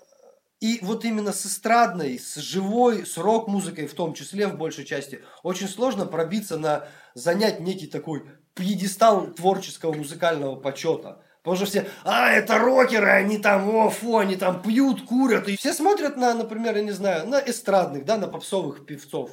и 0.62 0.78
вот 0.80 1.04
именно 1.04 1.32
с 1.32 1.44
эстрадной, 1.44 2.20
с 2.20 2.36
живой, 2.36 3.04
с 3.04 3.18
рок-музыкой 3.18 3.88
в 3.88 3.94
том 3.94 4.14
числе, 4.14 4.46
в 4.46 4.56
большей 4.56 4.84
части, 4.84 5.20
очень 5.42 5.66
сложно 5.68 6.06
пробиться 6.06 6.56
на, 6.56 6.86
занять 7.14 7.58
некий 7.58 7.88
такой 7.88 8.22
пьедестал 8.54 9.26
творческого 9.26 9.92
музыкального 9.92 10.54
почета. 10.54 11.20
Потому 11.42 11.56
что 11.56 11.66
все, 11.66 11.88
а, 12.04 12.30
это 12.30 12.58
рокеры, 12.58 13.08
они 13.08 13.38
там, 13.38 13.74
о, 13.74 13.90
фу, 13.90 14.18
они 14.18 14.36
там 14.36 14.62
пьют, 14.62 15.04
курят. 15.04 15.48
И 15.48 15.56
все 15.56 15.72
смотрят 15.72 16.16
на, 16.16 16.32
например, 16.32 16.76
я 16.76 16.82
не 16.84 16.92
знаю, 16.92 17.26
на 17.26 17.40
эстрадных, 17.40 18.04
да, 18.04 18.16
на 18.16 18.28
попсовых 18.28 18.86
певцов. 18.86 19.32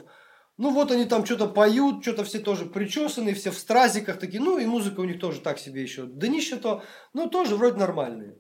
Ну 0.57 0.71
вот 0.71 0.89
они 0.89 1.05
там 1.05 1.27
что-то 1.27 1.47
поют, 1.47 2.01
что-то 2.01 2.23
все 2.23 2.39
тоже 2.39 2.65
причесанные, 2.65 3.35
все 3.35 3.51
в 3.51 3.57
стразиках 3.59 4.17
такие. 4.17 4.41
Ну 4.41 4.57
и 4.57 4.65
музыка 4.65 5.01
у 5.01 5.05
них 5.05 5.19
тоже 5.19 5.41
так 5.41 5.59
себе 5.59 5.83
еще. 5.83 6.05
Да 6.05 6.27
нище 6.27 6.55
то, 6.55 6.81
но 7.13 7.27
тоже 7.27 7.55
вроде 7.55 7.77
нормальные. 7.77 8.39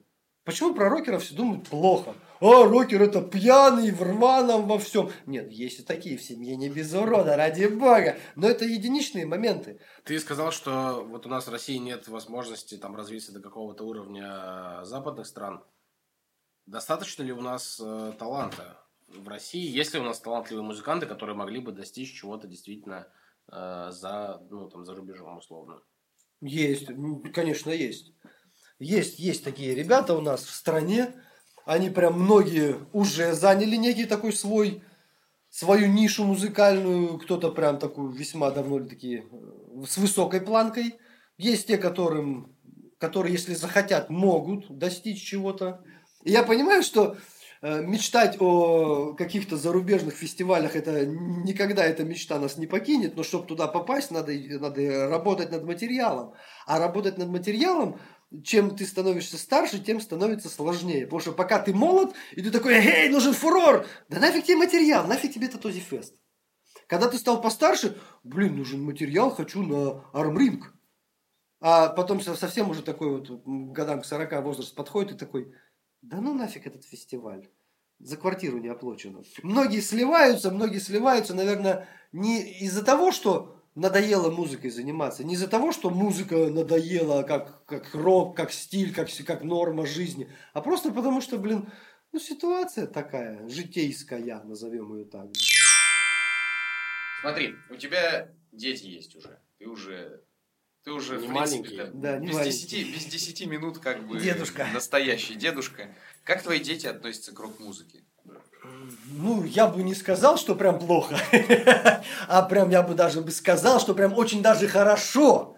Почему 0.49 0.73
про 0.73 0.89
рокеров 0.89 1.21
все 1.21 1.35
думают 1.35 1.67
плохо? 1.67 2.15
А, 2.41 2.63
рокер 2.63 3.03
это 3.03 3.21
пьяный, 3.21 3.91
в 3.91 4.01
рваном 4.01 4.67
во 4.67 4.79
всем. 4.79 5.11
Нет, 5.27 5.51
есть 5.51 5.81
и 5.81 5.83
такие 5.83 6.17
в 6.17 6.23
семье, 6.23 6.55
не 6.55 6.69
без 6.69 6.91
урода, 6.91 7.37
ради 7.37 7.67
бога. 7.67 8.17
Но 8.35 8.49
это 8.49 8.65
единичные 8.65 9.27
моменты. 9.27 9.79
Ты 10.05 10.19
сказал, 10.19 10.51
что 10.51 11.05
вот 11.07 11.27
у 11.27 11.29
нас 11.29 11.45
в 11.45 11.51
России 11.51 11.77
нет 11.77 12.07
возможности 12.07 12.77
там 12.77 12.95
развиться 12.95 13.31
до 13.31 13.41
какого-то 13.41 13.83
уровня 13.83 14.83
западных 14.85 15.27
стран. 15.27 15.63
Достаточно 16.65 17.21
ли 17.21 17.31
у 17.31 17.41
нас 17.41 17.79
э, 17.79 18.13
таланта 18.17 18.79
в 19.07 19.27
России? 19.27 19.69
Есть 19.69 19.93
ли 19.93 19.99
у 19.99 20.03
нас 20.03 20.19
талантливые 20.19 20.65
музыканты, 20.65 21.05
которые 21.05 21.35
могли 21.35 21.59
бы 21.59 21.73
достичь 21.73 22.19
чего-то 22.19 22.47
действительно 22.47 23.07
э, 23.51 23.89
за, 23.91 24.41
ну, 24.49 24.67
там, 24.67 24.83
за 24.83 24.95
рубежом 24.95 25.37
условно? 25.37 25.83
Есть, 26.41 26.87
конечно, 27.35 27.69
есть. 27.69 28.13
Есть, 28.79 29.19
есть 29.19 29.43
такие 29.43 29.75
ребята 29.75 30.15
у 30.15 30.21
нас 30.21 30.43
в 30.43 30.55
стране. 30.55 31.13
Они 31.65 31.89
прям 31.89 32.19
многие 32.19 32.77
уже 32.93 33.33
заняли 33.33 33.75
некий 33.75 34.05
такой 34.05 34.31
свой, 34.31 34.81
свою 35.49 35.87
нишу 35.87 36.23
музыкальную. 36.23 37.19
Кто-то 37.19 37.51
прям 37.51 37.77
такую 37.77 38.11
весьма 38.11 38.51
давно 38.51 38.79
такие 38.87 39.25
э, 39.29 39.85
с 39.85 39.97
высокой 39.97 40.39
планкой. 40.39 40.95
Есть 41.37 41.67
те, 41.67 41.77
которым, 41.77 42.55
которые, 42.97 43.33
если 43.33 43.53
захотят, 43.53 44.09
могут 44.09 44.77
достичь 44.77 45.21
чего-то. 45.21 45.83
И 46.23 46.31
я 46.31 46.43
понимаю, 46.43 46.81
что 46.81 47.17
э, 47.61 47.81
мечтать 47.81 48.37
о 48.39 49.13
каких-то 49.13 49.57
зарубежных 49.57 50.13
фестивалях, 50.13 50.77
это 50.77 51.05
никогда 51.05 51.83
эта 51.83 52.05
мечта 52.05 52.39
нас 52.39 52.57
не 52.57 52.65
покинет, 52.65 53.17
но 53.17 53.23
чтобы 53.23 53.45
туда 53.45 53.67
попасть, 53.67 54.11
надо, 54.11 54.33
надо 54.33 55.09
работать 55.09 55.51
над 55.51 55.65
материалом. 55.65 56.33
А 56.65 56.79
работать 56.79 57.17
над 57.17 57.27
материалом, 57.27 57.99
чем 58.43 58.75
ты 58.75 58.85
становишься 58.85 59.37
старше, 59.37 59.79
тем 59.79 59.99
становится 59.99 60.49
сложнее. 60.49 61.05
Потому 61.05 61.19
что 61.19 61.31
пока 61.31 61.59
ты 61.59 61.73
молод, 61.73 62.13
и 62.33 62.41
ты 62.41 62.51
такой, 62.51 62.75
эй, 62.75 63.09
нужен 63.09 63.33
фурор, 63.33 63.87
да 64.07 64.19
нафиг 64.19 64.45
тебе 64.45 64.57
материал, 64.57 65.07
нафиг 65.07 65.33
тебе 65.33 65.47
этот 65.47 65.65
Фест. 65.65 66.15
Когда 66.87 67.07
ты 67.07 67.17
стал 67.17 67.41
постарше, 67.41 67.97
блин, 68.23 68.55
нужен 68.55 68.83
материал, 68.83 69.31
хочу 69.31 69.63
на 69.63 70.05
армринг. 70.13 70.73
А 71.61 71.89
потом 71.89 72.21
совсем 72.21 72.69
уже 72.69 72.83
такой 72.83 73.19
вот 73.19 73.41
годам 73.45 74.01
к 74.01 74.05
40 74.05 74.43
возраст 74.43 74.73
подходит 74.73 75.13
и 75.13 75.17
такой, 75.17 75.53
да 76.01 76.21
ну 76.21 76.33
нафиг 76.33 76.67
этот 76.67 76.85
фестиваль. 76.85 77.49
За 77.99 78.15
квартиру 78.15 78.59
не 78.59 78.69
оплачено. 78.69 79.23
Многие 79.43 79.81
сливаются, 79.81 80.51
многие 80.51 80.79
сливаются, 80.79 81.33
наверное, 81.35 81.87
не 82.13 82.41
из-за 82.61 82.83
того, 82.83 83.11
что 83.11 83.58
надоело 83.75 84.29
музыкой 84.29 84.69
заниматься. 84.69 85.23
Не 85.23 85.35
из-за 85.35 85.47
того, 85.47 85.71
что 85.71 85.89
музыка 85.89 86.35
надоела 86.49 87.23
как, 87.23 87.65
как 87.65 87.93
рок, 87.93 88.35
как 88.35 88.51
стиль, 88.51 88.93
как, 88.93 89.09
как 89.25 89.43
норма 89.43 89.85
жизни, 89.85 90.31
а 90.53 90.61
просто 90.61 90.91
потому, 90.91 91.21
что, 91.21 91.37
блин, 91.37 91.69
ну, 92.11 92.19
ситуация 92.19 92.87
такая, 92.87 93.47
житейская, 93.47 94.43
назовем 94.43 94.95
ее 94.95 95.05
так. 95.05 95.27
Смотри, 97.21 97.53
у 97.69 97.75
тебя 97.75 98.31
дети 98.51 98.85
есть 98.85 99.15
уже. 99.15 99.39
Ты 99.57 99.67
уже 99.67 100.23
ты 100.83 100.91
уже, 100.93 101.17
не 101.19 101.27
в 101.27 101.31
принципе, 101.31 101.75
маленький. 101.77 101.99
Да, 101.99 102.17
не 102.17 102.27
без, 102.27 102.35
маленький. 102.35 102.83
10, 102.83 102.95
без 102.95 103.05
10 103.05 103.47
минут 103.47 103.79
как 103.79 104.07
бы 104.07 104.19
Дедушка. 104.19 104.67
настоящий 104.73 105.35
дедушка. 105.35 105.93
Как 106.23 106.41
твои 106.41 106.59
дети 106.59 106.87
относятся 106.87 107.33
к 107.33 107.39
рок-музыке? 107.39 108.05
Ну, 109.11 109.43
я 109.43 109.67
бы 109.67 109.83
не 109.83 109.95
сказал, 109.95 110.37
что 110.37 110.55
прям 110.55 110.79
плохо, 110.79 111.15
а 112.27 112.41
прям 112.43 112.69
я 112.69 112.83
бы 112.83 112.93
даже 112.93 113.21
бы 113.21 113.31
сказал, 113.31 113.79
что 113.79 113.93
прям 113.93 114.13
очень 114.13 114.41
даже 114.41 114.67
хорошо. 114.67 115.57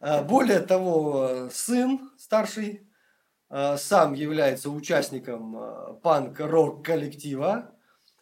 А, 0.00 0.22
Более 0.22 0.60
того, 0.60 1.48
сын 1.52 2.10
старший 2.18 2.88
а, 3.50 3.76
сам 3.76 4.14
является 4.14 4.70
участником 4.70 5.56
а, 5.56 5.94
панк-рок 6.02 6.84
коллектива. 6.84 7.72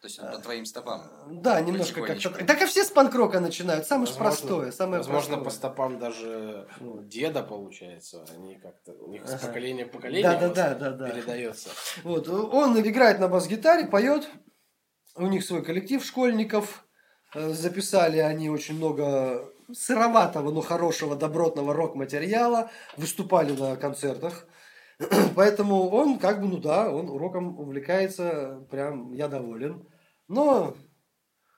То 0.06 0.08
есть 0.08 0.22
он 0.22 0.30
по 0.30 0.38
твоим 0.38 0.64
стопам. 0.66 1.02
Да, 1.28 1.60
немножко 1.60 2.00
как-то. 2.00 2.44
Так 2.44 2.62
и 2.62 2.66
все 2.66 2.84
с 2.84 2.90
панк-рока 2.90 3.40
начинают. 3.40 3.86
Самое 3.88 4.06
ж 4.06 4.10
Возможно- 4.10 4.30
простое, 4.38 4.70
самое 4.70 4.98
Возможно, 4.98 5.34
простое. 5.38 5.44
по 5.44 5.50
стопам 5.50 5.98
даже 5.98 6.68
ну, 6.78 7.02
деда 7.02 7.42
получается. 7.42 8.24
Они 8.36 8.54
как-то 8.54 8.92
у 8.92 9.10
них 9.10 9.26
с 9.26 9.34
Ага. 9.34 9.48
поколения 9.48 9.84
в 9.84 9.90
поколение 9.90 10.22
Да, 10.22 10.48
да, 10.48 10.74
да, 10.76 10.90
да. 10.92 11.10
передается. 11.10 11.70
Вот, 12.04 12.28
он 12.28 12.78
играет 12.80 13.18
на 13.18 13.26
бас-гитаре, 13.26 13.88
поет. 13.88 14.28
У 15.16 15.26
них 15.26 15.44
свой 15.44 15.64
коллектив 15.64 16.04
школьников. 16.04 16.84
Э, 17.34 17.48
Записали 17.50 18.18
они 18.18 18.48
очень 18.48 18.76
много 18.76 19.44
сыроватого, 19.72 20.52
но 20.52 20.60
хорошего, 20.60 21.16
добротного 21.16 21.74
рок-материала. 21.74 22.70
Выступали 22.96 23.50
на 23.56 23.74
концертах. 23.74 24.46
Поэтому 25.36 25.90
он 25.90 26.18
как 26.18 26.40
бы, 26.40 26.48
ну 26.48 26.56
да, 26.56 26.90
он 26.90 27.10
уроком 27.10 27.58
увлекается, 27.60 28.64
прям 28.70 29.12
я 29.12 29.28
доволен. 29.28 29.86
Но 30.28 30.76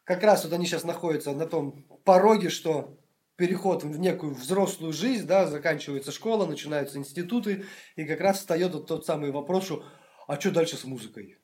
как 0.04 0.22
раз 0.22 0.44
вот 0.44 0.52
они 0.52 0.66
сейчас 0.66 0.84
находятся 0.84 1.32
на 1.32 1.46
том 1.46 1.84
пороге, 2.04 2.48
что 2.48 2.98
переход 3.36 3.84
в 3.84 3.98
некую 3.98 4.34
взрослую 4.34 4.92
жизнь, 4.92 5.26
да, 5.26 5.46
заканчивается 5.46 6.12
школа, 6.12 6.46
начинаются 6.46 6.98
институты, 6.98 7.64
и 7.96 8.04
как 8.04 8.20
раз 8.20 8.38
встает 8.38 8.74
вот 8.74 8.86
тот 8.86 9.06
самый 9.06 9.30
вопрос, 9.30 9.64
что 9.64 9.84
а 10.26 10.38
что 10.38 10.50
дальше 10.50 10.76
с 10.76 10.84
музыкой? 10.84 11.38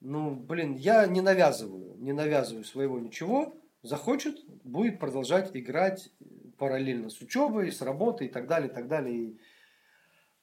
Ну, 0.00 0.34
блин, 0.34 0.74
я 0.74 1.06
не 1.06 1.20
навязываю, 1.20 1.96
не 1.98 2.12
навязываю 2.12 2.64
своего 2.64 2.98
ничего. 2.98 3.54
Захочет, 3.82 4.44
будет 4.64 4.98
продолжать 4.98 5.50
играть 5.54 6.10
параллельно 6.58 7.10
с 7.10 7.20
учебой, 7.20 7.70
с 7.70 7.80
работой 7.82 8.26
и 8.26 8.30
так 8.30 8.48
далее, 8.48 8.68
и 8.68 8.74
так 8.74 8.88
далее. 8.88 9.16
И, 9.16 9.40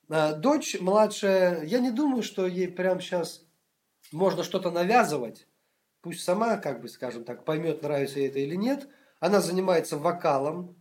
а, 0.10 0.34
дочь 0.34 0.80
младшая, 0.80 1.64
я 1.66 1.80
не 1.80 1.92
думаю, 1.92 2.24
что 2.24 2.48
ей 2.48 2.68
прямо 2.68 3.02
сейчас 3.02 3.46
можно 4.12 4.44
что-то 4.44 4.72
навязывать. 4.72 5.48
Пусть 6.02 6.24
сама, 6.24 6.58
как 6.58 6.82
бы, 6.82 6.90
скажем 6.90 7.24
так, 7.24 7.46
поймет, 7.46 7.84
нравится 7.84 8.20
ей 8.20 8.30
это 8.30 8.40
или 8.40 8.56
нет. 8.56 8.88
Она 9.20 9.42
занимается 9.42 9.98
вокалом, 9.98 10.78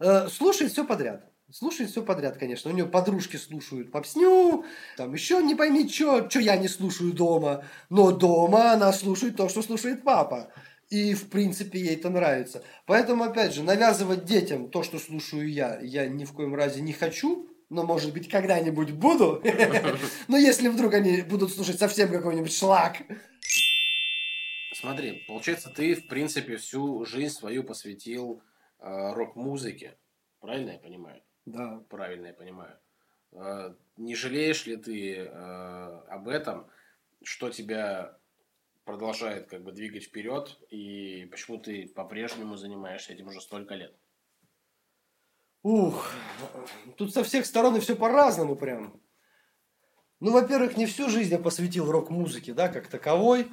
Э, 0.00 0.28
слушает 0.28 0.72
все 0.72 0.84
подряд. 0.84 1.30
Слушает 1.50 1.90
все 1.90 2.02
подряд, 2.02 2.36
конечно. 2.36 2.70
У 2.70 2.74
нее 2.74 2.86
подружки 2.86 3.36
слушают 3.36 3.92
попсню, 3.92 4.64
там 4.96 5.12
еще 5.12 5.42
не 5.42 5.54
пойми, 5.54 5.88
что, 5.88 6.28
что 6.28 6.40
я 6.40 6.56
не 6.56 6.68
слушаю 6.68 7.12
дома. 7.12 7.64
Но 7.90 8.10
дома 8.12 8.72
она 8.72 8.92
слушает 8.92 9.36
то, 9.36 9.48
что 9.48 9.62
слушает 9.62 10.02
папа. 10.02 10.50
И, 10.90 11.14
в 11.14 11.28
принципе, 11.28 11.78
ей 11.78 11.96
это 11.96 12.10
нравится. 12.10 12.62
Поэтому, 12.86 13.24
опять 13.24 13.54
же, 13.54 13.62
навязывать 13.62 14.24
детям 14.24 14.68
то, 14.68 14.82
что 14.82 14.98
слушаю 14.98 15.50
я, 15.50 15.78
я 15.80 16.06
ни 16.06 16.24
в 16.24 16.32
коем 16.32 16.54
разе 16.54 16.80
не 16.80 16.92
хочу. 16.92 17.48
Но, 17.70 17.82
может 17.84 18.12
быть, 18.12 18.28
когда-нибудь 18.28 18.92
буду. 18.92 19.42
Но 20.28 20.36
если 20.36 20.68
вдруг 20.68 20.94
они 20.94 21.22
будут 21.22 21.52
слушать 21.52 21.78
совсем 21.78 22.10
какой-нибудь 22.10 22.54
шлак. 22.54 22.98
Смотри, 24.84 25.24
получается, 25.26 25.70
ты, 25.70 25.94
в 25.94 26.08
принципе, 26.08 26.58
всю 26.58 27.06
жизнь 27.06 27.34
свою 27.34 27.64
посвятил 27.64 28.42
э, 28.80 29.12
рок-музыке. 29.14 29.96
Правильно 30.40 30.72
я 30.72 30.78
понимаю? 30.78 31.22
Да. 31.46 31.82
Правильно 31.88 32.26
я 32.26 32.34
понимаю. 32.34 32.78
Э, 33.32 33.74
не 33.96 34.14
жалеешь 34.14 34.66
ли 34.66 34.76
ты 34.76 35.16
э, 35.20 35.26
об 36.08 36.28
этом, 36.28 36.68
что 37.22 37.48
тебя 37.48 38.18
продолжает 38.84 39.46
как 39.46 39.62
бы 39.62 39.72
двигать 39.72 40.04
вперед, 40.04 40.58
и 40.68 41.28
почему 41.30 41.56
ты 41.56 41.88
по-прежнему 41.88 42.56
занимаешься 42.56 43.14
этим 43.14 43.28
уже 43.28 43.40
столько 43.40 43.76
лет? 43.76 43.96
Ух, 45.62 46.10
тут 46.98 47.14
со 47.14 47.24
всех 47.24 47.46
сторон 47.46 47.76
и 47.76 47.80
все 47.80 47.96
по-разному 47.96 48.54
прям. 48.54 49.00
Ну, 50.20 50.30
во-первых, 50.32 50.76
не 50.76 50.84
всю 50.84 51.08
жизнь 51.08 51.32
я 51.32 51.38
посвятил 51.38 51.90
рок-музыке, 51.90 52.52
да, 52.52 52.68
как 52.68 52.88
таковой. 52.88 53.48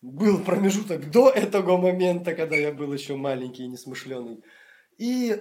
Был 0.00 0.44
промежуток 0.44 1.10
до 1.10 1.28
этого 1.28 1.76
момента, 1.76 2.34
когда 2.34 2.54
я 2.56 2.72
был 2.72 2.92
еще 2.92 3.16
маленький 3.16 3.64
и 3.64 3.68
несмышленый. 3.68 4.44
И 4.96 5.40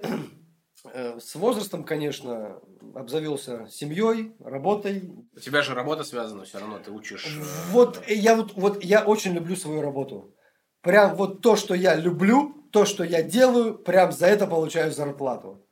э, 0.94 1.20
с 1.20 1.36
возрастом, 1.36 1.84
конечно, 1.84 2.60
обзавелся 2.96 3.68
семьей, 3.70 4.34
работой. 4.40 5.12
У 5.36 5.40
тебя 5.40 5.62
же 5.62 5.76
работа 5.76 6.04
связана, 6.04 6.44
все 6.44 6.60
равно 6.60 6.80
ты 6.80 6.92
учишь. 6.92 7.26
э, 7.28 7.44
Вот 7.72 8.02
э, 8.08 8.14
я 8.16 8.36
вот, 8.36 8.54
вот 8.54 8.84
я 8.84 9.06
очень 9.06 9.34
люблю 9.34 9.56
свою 9.56 9.82
работу. 9.82 10.34
Прям 10.82 11.16
вот 11.16 11.42
то, 11.42 11.56
что 11.56 11.76
я 11.76 11.96
люблю, 11.96 12.68
то, 12.72 12.86
что 12.86 13.04
я 13.04 13.22
делаю, 13.22 13.78
прям 13.78 14.12
за 14.12 14.28
это 14.28 14.48
получаю 14.48 14.92
зарплату. 14.92 15.68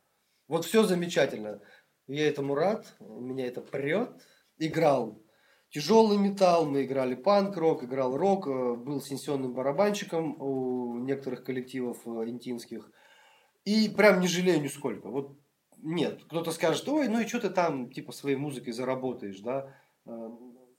Вот 0.48 0.66
все 0.66 0.84
замечательно. 0.84 1.60
Я 2.08 2.28
этому 2.28 2.54
рад, 2.54 2.86
меня 3.00 3.48
это 3.48 3.62
прет. 3.62 4.12
Играл 4.58 5.20
тяжелый 5.80 6.18
металл, 6.18 6.66
мы 6.66 6.86
играли 6.86 7.16
панк-рок, 7.16 7.84
играл 7.84 8.16
рок, 8.16 8.48
э, 8.48 8.76
был 8.76 9.02
сенсионным 9.02 9.54
барабанщиком 9.54 10.42
у 10.42 10.98
некоторых 11.00 11.44
коллективов 11.44 11.98
э, 12.06 12.30
интинских. 12.30 12.90
И 13.66 13.90
прям 13.90 14.22
не 14.22 14.28
жалею 14.30 14.62
нисколько. 14.62 15.10
Вот 15.10 15.38
нет, 15.84 16.24
кто-то 16.24 16.52
скажет, 16.52 16.88
ой, 16.88 17.10
ну 17.10 17.20
и 17.20 17.28
что 17.28 17.42
ты 17.42 17.50
там 17.50 17.92
типа 17.92 18.14
своей 18.14 18.38
музыкой 18.38 18.72
заработаешь, 18.72 19.42
да? 19.42 19.76
Э, 20.06 20.30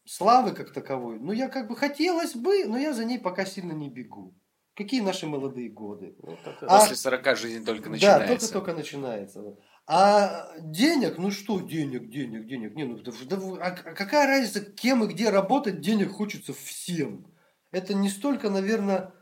Славы 0.06 0.52
как 0.52 0.72
таковой. 0.72 1.18
Ну, 1.18 1.32
я 1.32 1.48
как 1.48 1.68
бы 1.68 1.74
хотелось 1.76 2.34
бы, 2.36 2.64
но 2.64 2.78
я 2.78 2.92
за 2.94 3.04
ней 3.04 3.18
пока 3.18 3.44
сильно 3.44 3.72
не 3.72 3.90
бегу. 3.90 4.34
Какие 4.74 5.00
наши 5.00 5.26
молодые 5.26 5.68
годы? 5.68 6.14
Вот 6.22 6.38
и- 6.46 6.64
А- 6.66 6.78
После 6.78 6.96
40 6.96 7.34
жизнь 7.36 7.64
только 7.66 7.84
Да, 7.84 7.90
начинается. 7.90 8.28
только-только 8.52 8.72
начинается. 8.72 9.56
А 9.88 10.48
денег, 10.58 11.16
ну 11.16 11.30
что 11.30 11.60
денег, 11.60 12.08
денег, 12.10 12.46
денег, 12.46 12.74
не, 12.74 12.84
ну 12.84 12.98
да, 12.98 13.12
да 13.30 13.36
а, 13.60 13.70
какая 13.70 14.26
разница, 14.26 14.60
кем 14.60 15.04
и 15.04 15.06
где 15.06 15.30
работать, 15.30 15.80
денег 15.80 16.10
хочется 16.10 16.52
всем. 16.52 17.26
Это 17.70 17.94
не 17.94 18.08
столько, 18.08 18.50
наверное, 18.50 19.12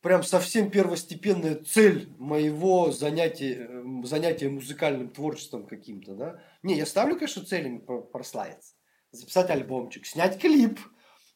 прям 0.00 0.22
совсем 0.22 0.70
первостепенная 0.70 1.56
цель 1.56 2.08
моего 2.18 2.90
занятия, 2.90 3.68
э, 3.68 3.84
занятия 4.04 4.48
музыкальным 4.48 5.10
творчеством 5.10 5.66
каким-то, 5.66 6.14
да. 6.14 6.40
Не, 6.62 6.76
я 6.76 6.86
ставлю, 6.86 7.16
конечно, 7.16 7.44
целями 7.44 7.78
про- 7.78 8.00
прославиться, 8.00 8.74
записать 9.12 9.50
альбомчик, 9.50 10.06
снять 10.06 10.40
клип, 10.40 10.80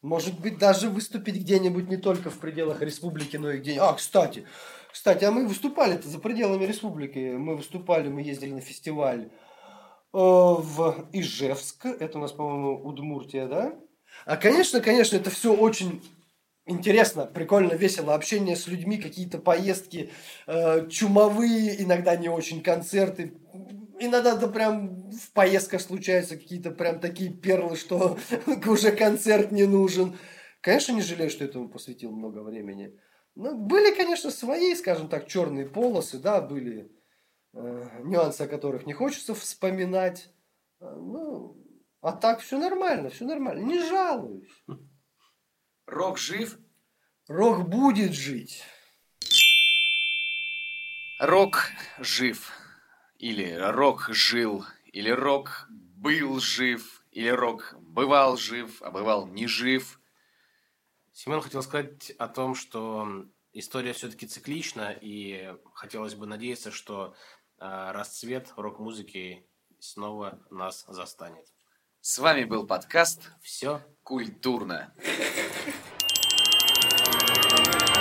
может 0.01 0.39
быть, 0.39 0.57
даже 0.57 0.89
выступить 0.89 1.35
где-нибудь 1.35 1.89
не 1.89 1.97
только 1.97 2.29
в 2.29 2.39
пределах 2.39 2.81
республики, 2.81 3.37
но 3.37 3.51
и 3.51 3.59
где 3.59 3.77
А, 3.79 3.93
кстати, 3.93 4.45
кстати, 4.93 5.25
а 5.25 5.31
мы 5.31 5.47
выступали-то 5.47 6.07
за 6.07 6.19
пределами 6.19 6.65
республики. 6.65 7.35
Мы 7.35 7.55
выступали, 7.55 8.09
мы 8.09 8.21
ездили 8.21 8.51
на 8.51 8.61
фестиваль 8.61 9.23
э, 9.23 9.27
в 10.13 11.09
Ижевск. 11.11 11.87
Это 11.87 12.19
у 12.19 12.21
нас, 12.21 12.31
по-моему, 12.31 12.79
Удмуртия, 12.87 13.47
да? 13.47 13.73
А, 14.27 14.37
конечно, 14.37 14.81
конечно, 14.81 15.15
это 15.15 15.31
все 15.31 15.51
очень 15.51 16.03
интересно, 16.67 17.25
прикольно, 17.25 17.73
весело. 17.73 18.13
Общение 18.13 18.55
с 18.55 18.67
людьми, 18.67 18.99
какие-то 18.99 19.39
поездки, 19.39 20.11
э, 20.45 20.87
чумовые, 20.89 21.81
иногда 21.81 22.15
не 22.15 22.29
очень 22.29 22.61
концерты. 22.61 23.33
Иногда 23.99 24.35
да 24.35 24.47
прям 24.47 25.09
в 25.09 25.31
поездках 25.31 25.81
случаются 25.81 26.37
какие-то 26.37 26.69
прям 26.69 26.99
такие 26.99 27.31
перлы, 27.31 27.77
что 27.77 28.19
уже 28.67 28.91
концерт 28.91 29.51
не 29.51 29.65
нужен. 29.65 30.15
Конечно, 30.61 30.91
не 30.91 31.01
жалею, 31.01 31.31
что 31.31 31.45
этому 31.45 31.67
посвятил 31.67 32.11
много 32.11 32.43
времени. 32.43 32.93
Ну, 33.35 33.57
были, 33.57 33.95
конечно, 33.95 34.29
свои, 34.29 34.75
скажем 34.75 35.09
так, 35.09 35.27
черные 35.27 35.67
полосы, 35.67 36.19
да, 36.19 36.39
были 36.39 36.91
э, 37.53 37.89
нюансы, 38.03 38.41
о 38.41 38.47
которых 38.47 38.85
не 38.85 38.93
хочется 38.93 39.33
вспоминать. 39.33 40.29
А, 40.79 40.95
Ну, 40.95 41.57
а 42.01 42.11
так 42.11 42.41
все 42.41 42.59
нормально, 42.59 43.09
все 43.09 43.25
нормально. 43.25 43.61
Не 43.61 43.79
жалуюсь. 43.79 44.63
Рок 45.87 46.17
жив, 46.17 46.57
Рок 47.27 47.67
будет 47.67 48.13
жить. 48.13 48.63
рок 51.19 51.69
жив. 51.99 52.51
Или 53.17 53.53
рок 53.53 54.09
жил, 54.09 54.65
или 54.91 55.09
рок 55.09 55.67
был 55.69 56.39
жив, 56.39 57.03
или 57.11 57.29
рок 57.29 57.75
бывал 57.79 58.35
жив, 58.35 58.81
а 58.81 58.91
бывал 58.91 59.27
не 59.27 59.47
жив. 59.47 59.99
Семен 61.13 61.41
хотел 61.41 61.61
сказать 61.61 62.09
о 62.17 62.27
том, 62.27 62.55
что 62.55 63.07
история 63.53 63.93
все-таки 63.93 64.25
циклична, 64.25 64.91
и 64.99 65.55
хотелось 65.75 66.15
бы 66.15 66.25
надеяться, 66.25 66.71
что 66.71 67.15
а, 67.59 67.93
расцвет 67.93 68.51
рок-музыки 68.57 69.47
снова 69.79 70.41
нас 70.49 70.83
застанет. 70.87 71.45
С 72.01 72.17
вами 72.17 72.45
был 72.45 72.65
подкаст 72.65 73.31
«Все 73.41 73.81
культурно». 74.01 74.93
Thank 77.55 77.87
you. 77.87 77.92